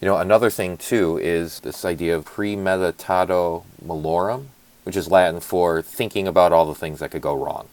[0.00, 4.46] You know, another thing too is this idea of premeditatio malorum,
[4.86, 7.68] which is Latin for thinking about all the things that could go wrong.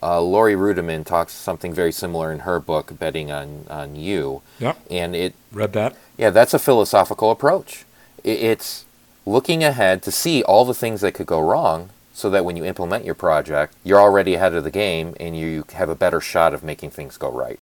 [0.00, 4.42] Uh, Laurie Ruettimann talks something very similar in her book, Betting on, on You.
[4.60, 4.78] Yep.
[4.88, 5.96] And it read that.
[6.16, 7.84] Yeah, that's a philosophical approach.
[8.22, 8.84] It's
[9.24, 12.64] looking ahead to see all the things that could go wrong so that when you
[12.64, 16.54] implement your project, you're already ahead of the game and you have a better shot
[16.54, 17.58] of making things go right.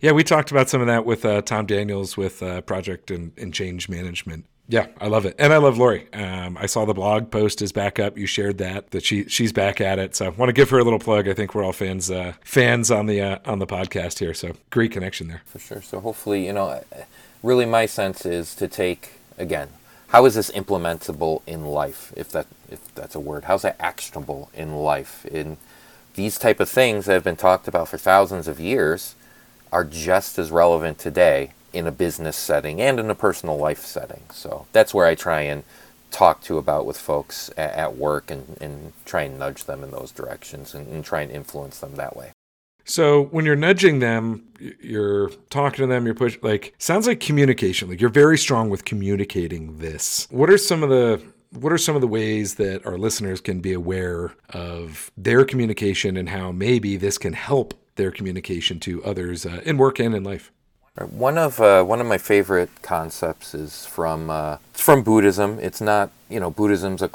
[0.00, 3.32] Yeah, we talked about some of that with uh, Tom Daniels with uh, project and,
[3.36, 4.46] and, change management.
[4.70, 6.12] Yeah, I love it, and I love Laurie.
[6.12, 8.18] Um, I saw the blog post is back up.
[8.18, 10.14] You shared that that she she's back at it.
[10.14, 11.26] So I want to give her a little plug.
[11.26, 14.34] I think we're all fans uh, fans on the uh, on the podcast here.
[14.34, 15.80] So great connection there for sure.
[15.80, 16.82] So hopefully, you know,
[17.42, 19.68] really my sense is to take again
[20.08, 24.50] how is this implementable in life if that if that's a word how's that actionable
[24.54, 25.56] in life in
[26.14, 29.14] these type of things that have been talked about for thousands of years
[29.72, 34.22] are just as relevant today in a business setting and in a personal life setting
[34.32, 35.62] so that's where i try and
[36.10, 39.90] talk to about with folks at, at work and, and try and nudge them in
[39.90, 42.32] those directions and, and try and influence them that way
[42.88, 44.48] so when you're nudging them,
[44.80, 47.90] you're talking to them, you're pushing, like, sounds like communication.
[47.90, 50.26] Like you're very strong with communicating this.
[50.30, 53.60] What are some of the what are some of the ways that our listeners can
[53.60, 59.46] be aware of their communication and how maybe this can help their communication to others
[59.46, 60.52] uh, in work and in life?
[61.06, 65.58] One of uh, one of my favorite concepts is from uh, it's from Buddhism.
[65.60, 67.10] It's not you know Buddhism's a,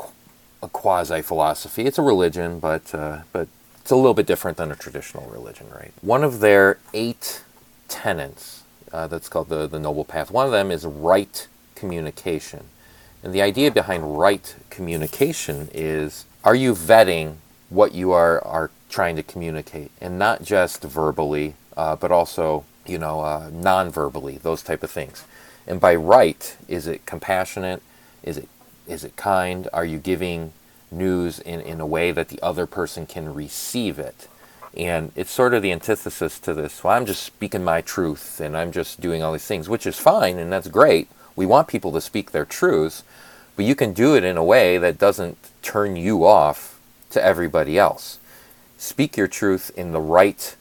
[0.61, 1.85] a quasi philosophy.
[1.85, 3.47] It's a religion, but uh, but
[3.83, 5.91] it's a little bit different than a traditional religion, right?
[6.01, 7.43] One of their eight
[7.89, 12.65] tenets, uh, that's called the, the Noble Path, one of them is right communication.
[13.21, 17.35] And the idea behind right communication is are you vetting
[17.69, 19.91] what you are, are trying to communicate?
[19.99, 24.91] And not just verbally, uh, but also, you know, uh, non verbally, those type of
[24.91, 25.23] things.
[25.65, 27.81] And by right, is it compassionate?
[28.21, 28.49] Is it,
[28.87, 29.67] is it kind?
[29.71, 30.53] Are you giving
[30.93, 34.27] news in, in a way that the other person can receive it.
[34.75, 36.83] And it's sort of the antithesis to this.
[36.83, 39.99] Well, I'm just speaking my truth and I'm just doing all these things, which is
[39.99, 41.09] fine and that's great.
[41.35, 43.03] We want people to speak their truths,
[43.55, 46.79] but you can do it in a way that doesn't turn you off
[47.11, 48.19] to everybody else.
[48.77, 50.55] Speak your truth in the right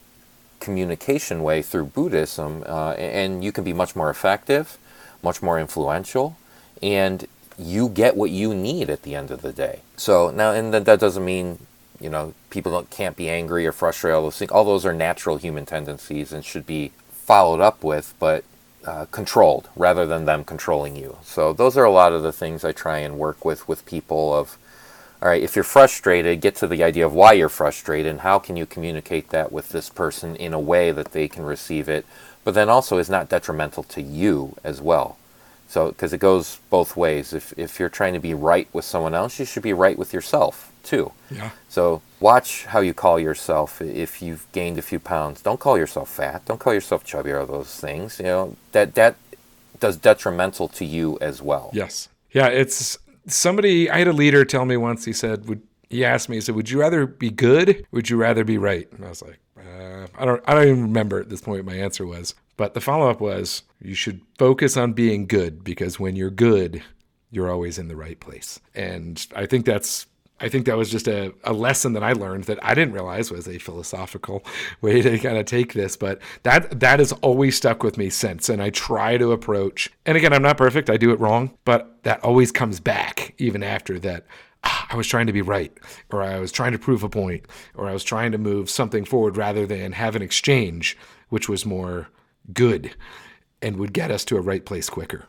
[0.63, 4.79] communication way through Buddhism, uh, and you can be much more effective,
[5.23, 6.37] much more influential,
[6.81, 7.27] and
[7.59, 9.81] you get what you need at the end of the day.
[9.97, 11.59] So now, and that, doesn't mean
[12.01, 14.15] you know people don't, can't be angry or frustrated.
[14.17, 18.15] All those things, all those are natural human tendencies and should be followed up with,
[18.19, 18.45] but
[18.87, 21.19] uh, controlled rather than them controlling you.
[21.23, 24.33] So those are a lot of the things I try and work with with people.
[24.33, 24.57] Of
[25.23, 28.41] all right, if you're frustrated, get to the idea of why you're frustrated and how
[28.41, 32.05] can you communicate that with this person in a way that they can receive it,
[32.43, 35.17] but then also is not detrimental to you as well.
[35.69, 37.33] So, because it goes both ways.
[37.33, 40.13] If, if you're trying to be right with someone else, you should be right with
[40.13, 41.13] yourself too.
[41.31, 41.51] Yeah.
[41.69, 45.41] So, watch how you call yourself if you've gained a few pounds.
[45.41, 46.45] Don't call yourself fat.
[46.47, 48.19] Don't call yourself chubby or those things.
[48.19, 49.15] You know, that, that
[49.79, 51.71] does detrimental to you as well.
[51.73, 52.09] Yes.
[52.33, 52.49] Yeah.
[52.49, 56.37] It's somebody, I had a leader tell me once, he said, would, he asked me,
[56.37, 57.87] he said, would you rather be good?
[57.93, 58.91] Would you rather be right?
[58.93, 61.75] And I was like, uh, I don't, I don't even remember at this point what
[61.75, 62.35] my answer was.
[62.57, 66.83] But the follow up was you should focus on being good because when you're good,
[67.31, 68.61] you're always in the right place.
[68.75, 70.07] And I think that's
[70.43, 73.31] I think that was just a, a lesson that I learned that I didn't realize
[73.31, 74.45] was a philosophical
[74.81, 75.97] way to kind of take this.
[75.97, 78.49] But that that has always stuck with me since.
[78.49, 82.03] And I try to approach and again I'm not perfect, I do it wrong, but
[82.03, 84.27] that always comes back even after that.
[84.65, 85.77] Ah, I was trying to be right,
[86.13, 89.05] or I was trying to prove a point, or I was trying to move something
[89.05, 90.97] forward rather than have an exchange,
[91.31, 92.09] which was more
[92.53, 92.95] good
[93.61, 95.27] and would get us to a right place quicker.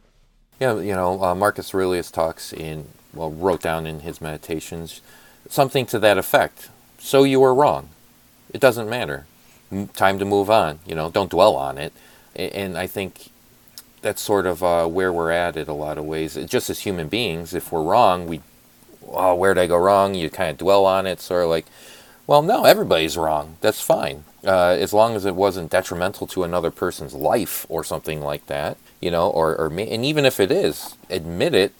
[0.60, 5.02] Yeah, you know, uh, Marcus Aurelius talks in, well, wrote down in his meditations
[5.50, 6.70] something to that effect.
[7.00, 7.90] So you were wrong.
[8.54, 9.26] It doesn't matter.
[9.94, 10.80] Time to move on.
[10.86, 11.94] You know, don't dwell on it.
[12.36, 13.30] And I think
[14.02, 16.36] that's sort of uh, where we're at in a lot of ways.
[16.46, 18.42] Just as human beings, if we're wrong, we,
[19.08, 20.16] oh, where did I go wrong?
[20.16, 21.66] You kind of dwell on it, sort of like,
[22.26, 23.58] well, no, everybody's wrong.
[23.62, 24.24] That's fine.
[24.46, 28.78] Uh, as long as it wasn't detrimental to another person's life or something like that,
[29.02, 31.74] you know, or, or and even if it is, admit it,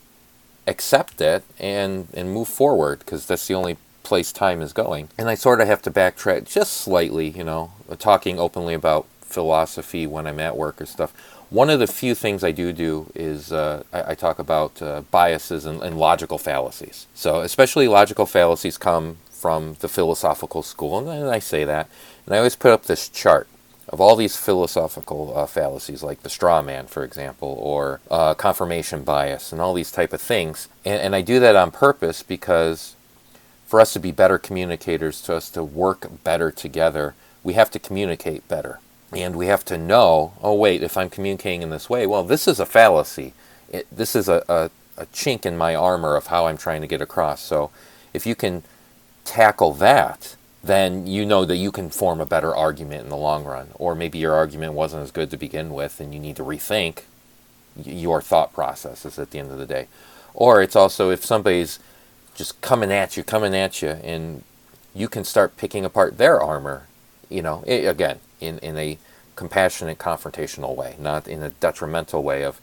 [0.68, 5.10] accept it, and, and move forward because that's the only place time is going.
[5.18, 10.06] And I sort of have to backtrack just slightly, you know, talking openly about philosophy
[10.06, 11.14] when I'm at work or stuff.
[11.50, 15.02] One of the few things I do do is uh, I, I, talk about uh,
[15.12, 17.08] biases and, and logical fallacies.
[17.14, 21.90] So, especially logical fallacies come from the philosophical school, and I say that.
[22.26, 23.48] And I always put up this chart
[23.94, 29.04] of all these philosophical uh, fallacies, like the straw man, for example, or uh, confirmation
[29.04, 30.68] bias, and all these type of things.
[30.84, 32.96] And, and I do that on purpose because
[33.68, 37.14] for us to be better communicators, to us to work better together,
[37.44, 38.80] we have to communicate better.
[39.16, 42.48] And we have to know, oh, wait, if I'm communicating in this way, well, this
[42.48, 43.34] is a fallacy.
[43.70, 46.88] It, this is a, a, a chink in my armor of how I'm trying to
[46.88, 47.44] get across.
[47.44, 47.70] So
[48.12, 48.64] if you can
[49.24, 53.44] tackle that, then you know that you can form a better argument in the long
[53.44, 53.70] run.
[53.76, 57.04] Or maybe your argument wasn't as good to begin with and you need to rethink
[57.76, 59.88] your thought processes at the end of the day.
[60.34, 61.80] Or it's also if somebody's
[62.34, 64.44] just coming at you, coming at you, and
[64.96, 66.88] you can start picking apart their armor,
[67.30, 68.98] you know, again, in, in a
[69.36, 72.62] compassionate, confrontational way, not in a detrimental way of,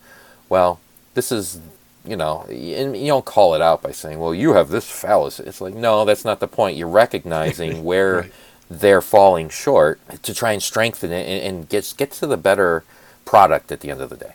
[0.49, 0.81] well,
[1.15, 1.61] this is
[2.05, 5.45] you know, and you don't call it out by saying, "Well, you have this fallacy."
[5.45, 6.77] It's like, no, that's not the point.
[6.77, 8.33] You're recognizing where right.
[8.71, 12.85] they're falling short to try and strengthen it and, and get get to the better
[13.25, 14.35] product at the end of the day.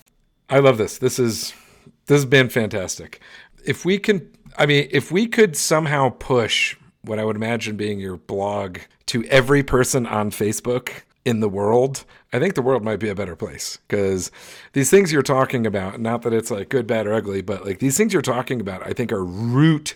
[0.50, 0.98] I love this.
[0.98, 1.54] This is
[2.08, 3.20] this has been fantastic.
[3.66, 8.00] If we can, I mean, if we could somehow push what I would imagine being
[8.00, 13.00] your blog to every person on Facebook in the world, I think the world might
[13.00, 14.32] be a better place because
[14.74, 17.80] these things you're talking about, not that it's like good, bad, or ugly, but like
[17.80, 19.96] these things you're talking about, I think are root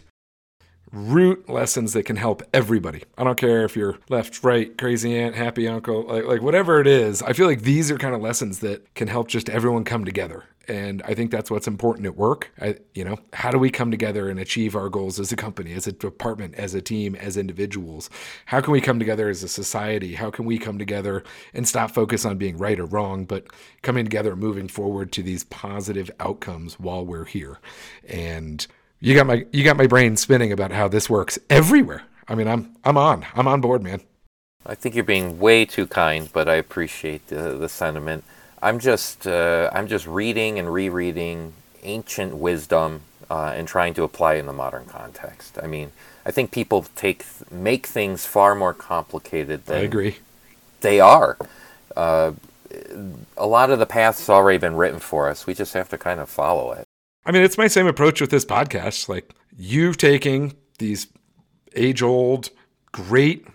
[0.91, 3.03] root lessons that can help everybody.
[3.17, 6.88] I don't care if you're left, right, crazy aunt, happy uncle, like, like whatever it
[6.88, 7.21] is.
[7.21, 10.45] I feel like these are kind of lessons that can help just everyone come together.
[10.70, 12.51] And I think that's what's important at work.
[12.61, 15.74] I, you know, how do we come together and achieve our goals as a company,
[15.74, 18.09] as a department, as a team, as individuals?
[18.45, 20.13] How can we come together as a society?
[20.13, 21.24] How can we come together
[21.55, 23.47] and stop focus on being right or wrong, but
[23.82, 27.59] coming together, and moving forward to these positive outcomes while we're here?
[28.07, 28.65] And
[28.99, 32.03] you got my you got my brain spinning about how this works everywhere.
[32.28, 33.26] I mean, I'm I'm on.
[33.34, 34.01] I'm on board, man.
[34.67, 38.24] I think you're being way too kind, but I appreciate the, the sentiment.
[38.62, 41.53] I'm just uh, I'm just reading and rereading
[41.84, 45.57] ancient wisdom uh, and trying to apply it in the modern context.
[45.62, 45.91] I mean,
[46.26, 50.18] I think people take make things far more complicated than I agree.
[50.82, 51.38] They are.
[51.95, 52.34] Uh,
[53.38, 55.47] a lot of the paths already been written for us.
[55.47, 56.86] We just have to kind of follow it.
[57.26, 59.10] I mean, it's my same approach with this podcast.
[59.10, 61.07] Like you taking these
[61.76, 62.49] age old,
[62.91, 63.45] great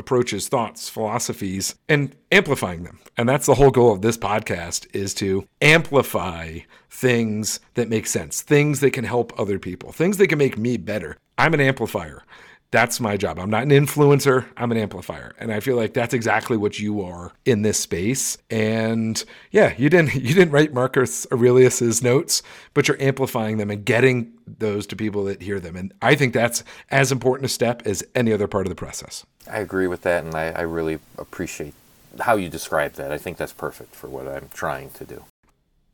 [0.00, 2.98] approaches, thoughts, philosophies, and amplifying them.
[3.16, 6.58] And that's the whole goal of this podcast is to amplify
[6.90, 10.76] things that make sense, things that can help other people, things that can make me
[10.76, 11.16] better.
[11.38, 12.24] I'm an amplifier
[12.70, 13.38] that's my job.
[13.38, 15.34] I'm not an influencer, I'm an amplifier.
[15.38, 18.38] And I feel like that's exactly what you are in this space.
[18.48, 22.42] And yeah, you didn't you didn't write Marcus Aurelius's notes,
[22.74, 25.76] but you're amplifying them and getting those to people that hear them.
[25.76, 29.24] And I think that's as important a step as any other part of the process.
[29.50, 31.74] I agree with that and I, I really appreciate
[32.20, 33.12] how you describe that.
[33.12, 35.24] I think that's perfect for what I'm trying to do.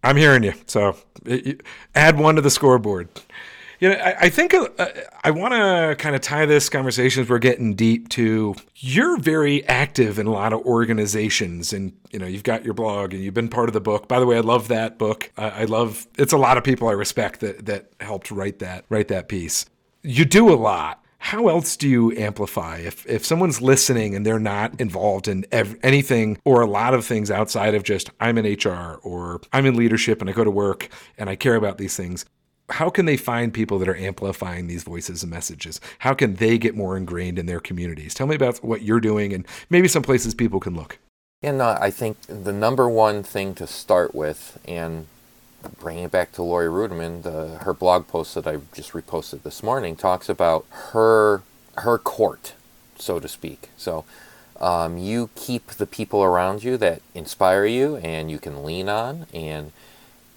[0.02, 0.54] I'm hearing you.
[0.66, 0.96] So
[1.94, 3.08] add one to the scoreboard.
[3.80, 4.68] You know, I, I think uh,
[5.22, 9.66] I want to kind of tie this conversation as we're getting deep to you're very
[9.66, 13.34] active in a lot of organizations and you know you've got your blog and you've
[13.34, 14.08] been part of the book.
[14.08, 15.30] By the way i love that book.
[15.36, 18.84] I, I love it's a lot of people i respect that that helped write that
[18.88, 19.66] write that piece.
[20.02, 21.02] You do a lot.
[21.18, 25.76] How else do you amplify if if someone's listening and they're not involved in ev-
[25.82, 29.76] anything or a lot of things outside of just I'm in HR or I'm in
[29.76, 32.24] leadership and I go to work and I care about these things
[32.70, 35.80] how can they find people that are amplifying these voices and messages?
[36.00, 38.14] How can they get more ingrained in their communities?
[38.14, 40.98] Tell me about what you're doing and maybe some places people can look.
[41.42, 45.06] And uh, I think the number one thing to start with, and
[45.78, 49.62] bringing it back to Laurie Ruettimann, the, her blog post that I just reposted this
[49.62, 51.42] morning talks about her
[51.78, 52.54] her court,
[52.98, 53.68] so to speak.
[53.76, 54.06] So
[54.60, 59.26] um, you keep the people around you that inspire you and you can lean on
[59.34, 59.72] and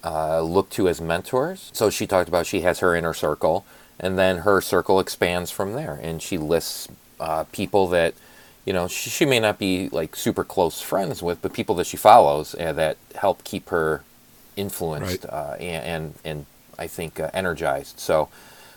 [0.04, 1.70] uh, look to as mentors.
[1.72, 3.64] So she talked about she has her inner circle,
[3.98, 6.88] and then her circle expands from there, and she lists
[7.18, 8.14] uh, people that
[8.64, 11.86] you know she, she, may not be like super close friends with, but people that
[11.86, 14.02] she follows uh, that help keep her
[14.56, 15.32] influenced right.
[15.32, 16.46] Uh, and, and, and
[16.78, 17.98] I think uh, energized.
[17.98, 18.28] So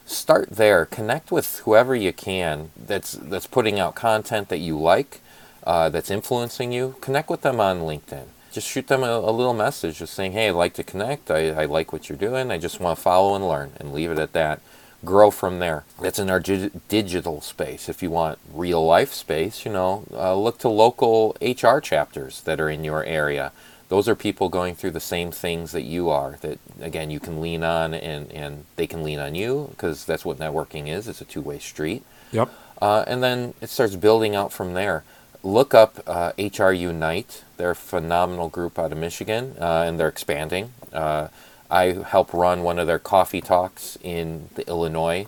[0.05, 0.85] start there.
[0.85, 5.21] Connect with whoever you can that's that's putting out content that you like,
[5.63, 6.95] uh, that's influencing you.
[6.99, 10.49] Connect with them on LinkedIn just shoot them a, a, little message just saying, hey,
[10.49, 11.31] I'd like to connect.
[11.31, 12.51] I, I like what you're doing.
[12.51, 14.61] I just want to follow and learn and leave it at that.
[15.03, 15.83] Grow from there.
[15.99, 17.89] That's in our gi- digital space.
[17.89, 22.61] If you want real life space, you know, uh, look to local HR chapters that
[22.61, 23.51] are in your area.
[23.89, 26.37] Those are people going through the same things that you are.
[26.41, 30.23] That again, you can lean on, and and they can lean on you because that's
[30.23, 31.07] what networking is.
[31.07, 32.03] It's a two way street.
[32.31, 32.49] Yep.
[32.81, 35.03] Uh, and then it starts building out from there
[35.43, 37.43] look up uh, HR Unite.
[37.57, 40.73] They're a phenomenal group out of Michigan, uh, and they're expanding.
[40.91, 41.27] Uh,
[41.69, 45.27] I help run one of their coffee talks in the Illinois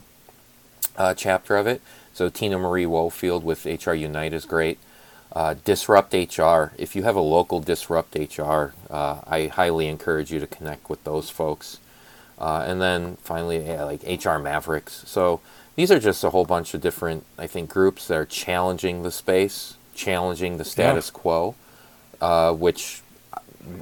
[0.98, 1.82] uh, chapter of it.
[2.14, 4.80] So Tina Marie Wofield with HR Unite is great.
[5.34, 6.72] Uh, Disrupt HR.
[6.78, 11.04] If you have a local Disrupt HR, uh, I highly encourage you to connect with
[11.04, 11.80] those folks.
[12.40, 15.04] and then finally, yeah, like HR Mavericks.
[15.08, 15.42] So
[15.76, 19.12] these are just a whole bunch of different, I think, groups that are challenging the
[19.12, 21.20] space challenging the status yeah.
[21.20, 21.56] quo,
[22.22, 23.02] uh, which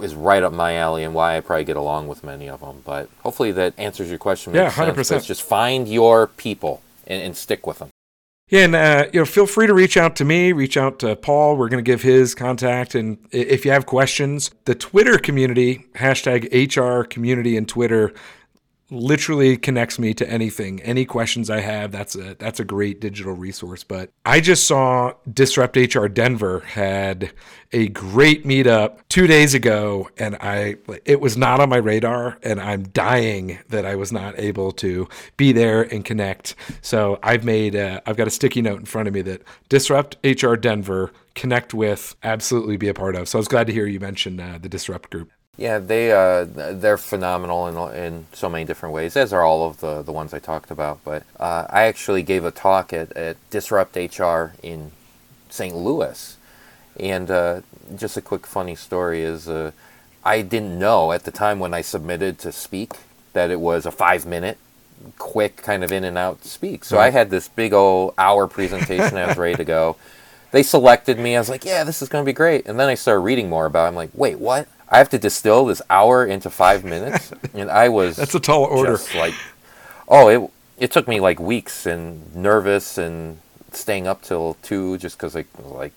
[0.01, 2.82] is right up my alley and why I probably get along with many of them.
[2.86, 4.53] But hopefully that answers your question.
[4.53, 5.24] Yeah, hundred percent.
[5.26, 7.89] Just find your people and, and stick with them.
[8.49, 11.16] Yeah, and uh, you know, feel free to reach out to me, reach out to
[11.16, 11.57] Paul.
[11.57, 16.51] We're going to give his contact, and if you have questions, the Twitter community hashtag
[16.53, 18.14] HR community and Twitter
[18.94, 20.82] literally connects me to anything.
[20.82, 23.84] Any questions I have, that's a that's a great digital resource.
[23.84, 27.32] But I just saw Disrupt HR Denver had
[27.72, 32.62] a great meetup two days ago, and I it was not on my radar, and
[32.62, 36.56] I'm dying that I was not able to be there and connect.
[36.82, 40.56] So I've made I've got a sticky note in front of me that Disrupt HR
[40.56, 43.28] Denver connect with, absolutely be a part of.
[43.28, 45.32] So I was glad to hear you mention uh, the Disrupt group.
[45.56, 49.80] Yeah, they uh, they're phenomenal in in so many different ways, as are all of
[49.82, 50.99] the the ones I talked about.
[51.04, 54.91] But uh, I actually gave a talk at, at Disrupt HR in
[55.49, 55.76] St.
[55.76, 56.38] Louis,
[56.99, 57.62] and uh,
[57.95, 59.72] just a quick funny story is uh,
[60.24, 62.93] I didn't know at the time when I submitted to speak
[63.34, 64.58] that it was a five minute
[65.20, 66.84] quick kind of in and out speak.
[66.84, 66.97] So.
[66.97, 69.97] I had this big old hour presentation I was ready to go.
[70.51, 71.36] They selected me.
[71.36, 72.68] I was like, yeah, this is going to be great.
[72.68, 73.88] And then I started reading more about it.
[73.89, 74.68] I'm like, wait, what?
[74.94, 78.64] I have to distill this hour into five minutes, and I was that's a tall
[78.66, 78.98] order.
[79.16, 79.34] like,
[80.08, 83.39] oh, it it took me like weeks and nervous and
[83.72, 85.94] staying up till two just because I was like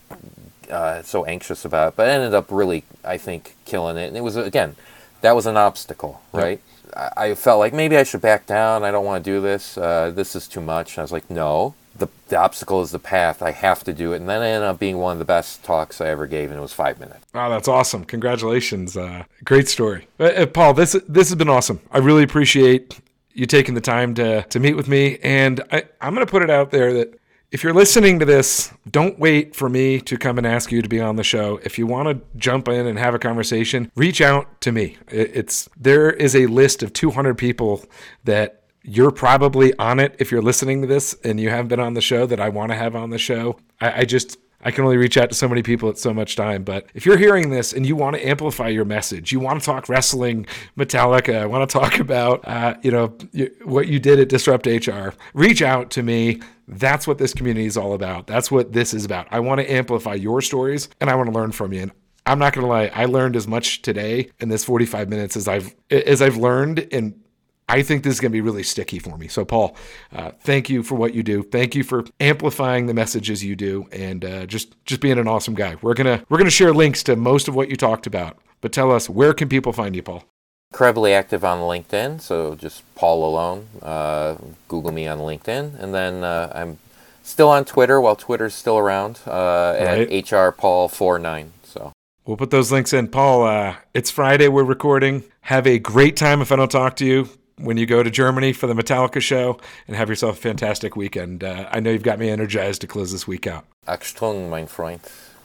[0.71, 1.97] uh, so anxious about it.
[1.97, 4.09] But I ended up really, I think, killing it.
[4.09, 4.77] And it was again,
[5.21, 6.61] that was an obstacle, right?
[6.95, 7.13] Yep.
[7.17, 8.83] I, I, felt like maybe I should back down.
[8.85, 9.77] I don't want to do this.
[9.77, 10.95] Uh, this is too much.
[10.95, 13.43] And I was like, no, the, the obstacle is the path.
[13.43, 14.17] I have to do it.
[14.17, 16.59] And then I ended up being one of the best talks I ever gave, and
[16.59, 17.25] it was five minutes.
[17.35, 18.05] Wow, that's awesome!
[18.05, 20.75] Congratulations, uh, great story, uh, uh, Paul.
[20.75, 21.81] This this has been awesome.
[21.91, 23.01] I really appreciate
[23.33, 26.43] you taking the time to to meet with me, and I, I'm going to put
[26.43, 27.21] it out there that.
[27.53, 30.89] If you're listening to this, don't wait for me to come and ask you to
[30.89, 31.61] be on the show.
[31.63, 34.99] If you want to jump in and have a conversation, reach out to me.
[35.07, 37.85] It's there is a list of 200 people
[38.25, 41.95] that you're probably on it if you're listening to this and you haven't been on
[41.95, 43.59] the show that I want to have on the show.
[43.81, 46.35] I, I just I can only reach out to so many people at so much
[46.35, 46.65] time.
[46.65, 49.67] But if you're hearing this and you want to amplify your message, you want to
[49.67, 53.17] talk wrestling, Metallica, I want to talk about, uh, you know,
[53.65, 56.41] what you did at Disrupt HR, reach out to me.
[56.69, 58.27] That's what this community is all about.
[58.27, 59.29] That's what this is about.
[59.31, 61.83] I want to amplify your stories and I want to learn from you.
[61.83, 61.93] And
[62.25, 65.47] I'm not going to lie, I learned as much today in this 45 minutes as
[65.47, 67.21] I've as I've learned in
[67.69, 69.27] I think this is going to be really sticky for me.
[69.27, 69.77] So, Paul,
[70.15, 71.43] uh, thank you for what you do.
[71.43, 75.55] Thank you for amplifying the messages you do, and uh, just just being an awesome
[75.55, 75.77] guy.
[75.83, 78.39] We're gonna we're gonna share links to most of what you talked about.
[78.61, 80.25] But tell us, where can people find you, Paul?
[80.73, 83.65] Incredibly active on LinkedIn, so just Paul LaLonde.
[83.83, 84.37] Uh,
[84.69, 86.79] Google me on LinkedIn, and then uh, I'm
[87.23, 90.01] still on Twitter while Twitter's still around uh, right.
[90.01, 91.49] at hrpaul49.
[91.65, 91.93] So
[92.25, 93.09] we'll put those links in.
[93.09, 94.49] Paul, uh, it's Friday.
[94.49, 95.25] We're recording.
[95.43, 96.41] Have a great time.
[96.41, 97.29] If I don't talk to you,
[97.59, 101.43] when you go to Germany for the Metallica show and have yourself a fantastic weekend.
[101.43, 103.65] Uh, I know you've got me energized to close this week out.
[103.87, 105.01] Achtung, mein Freund.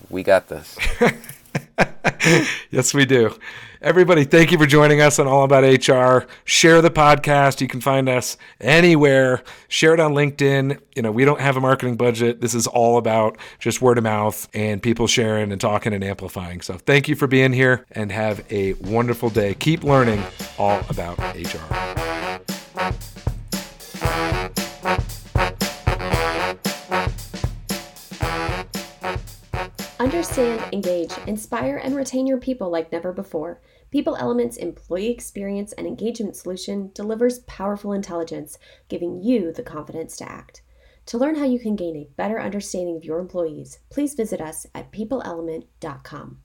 [0.10, 0.78] We got this.
[2.72, 3.36] yes, we do.
[3.82, 6.28] Everybody, thank you for joining us on All About HR.
[6.46, 7.62] Share the podcast.
[7.62, 9.42] You can find us anywhere.
[9.70, 10.80] Share it on LinkedIn.
[10.96, 12.42] You know, we don't have a marketing budget.
[12.42, 16.62] This is all about just word of mouth and people sharing and talking and amplifying.
[16.62, 19.56] So thank you for being here and have a wonderful day.
[19.56, 20.24] Keep learning
[20.60, 22.11] all about HR.
[30.02, 33.62] Understand, engage, inspire, and retain your people like never before.
[33.92, 38.58] People Element's employee experience and engagement solution delivers powerful intelligence,
[38.90, 40.64] giving you the confidence to act.
[41.06, 44.66] To learn how you can gain a better understanding of your employees, please visit us
[44.74, 46.40] at peopleelement.com.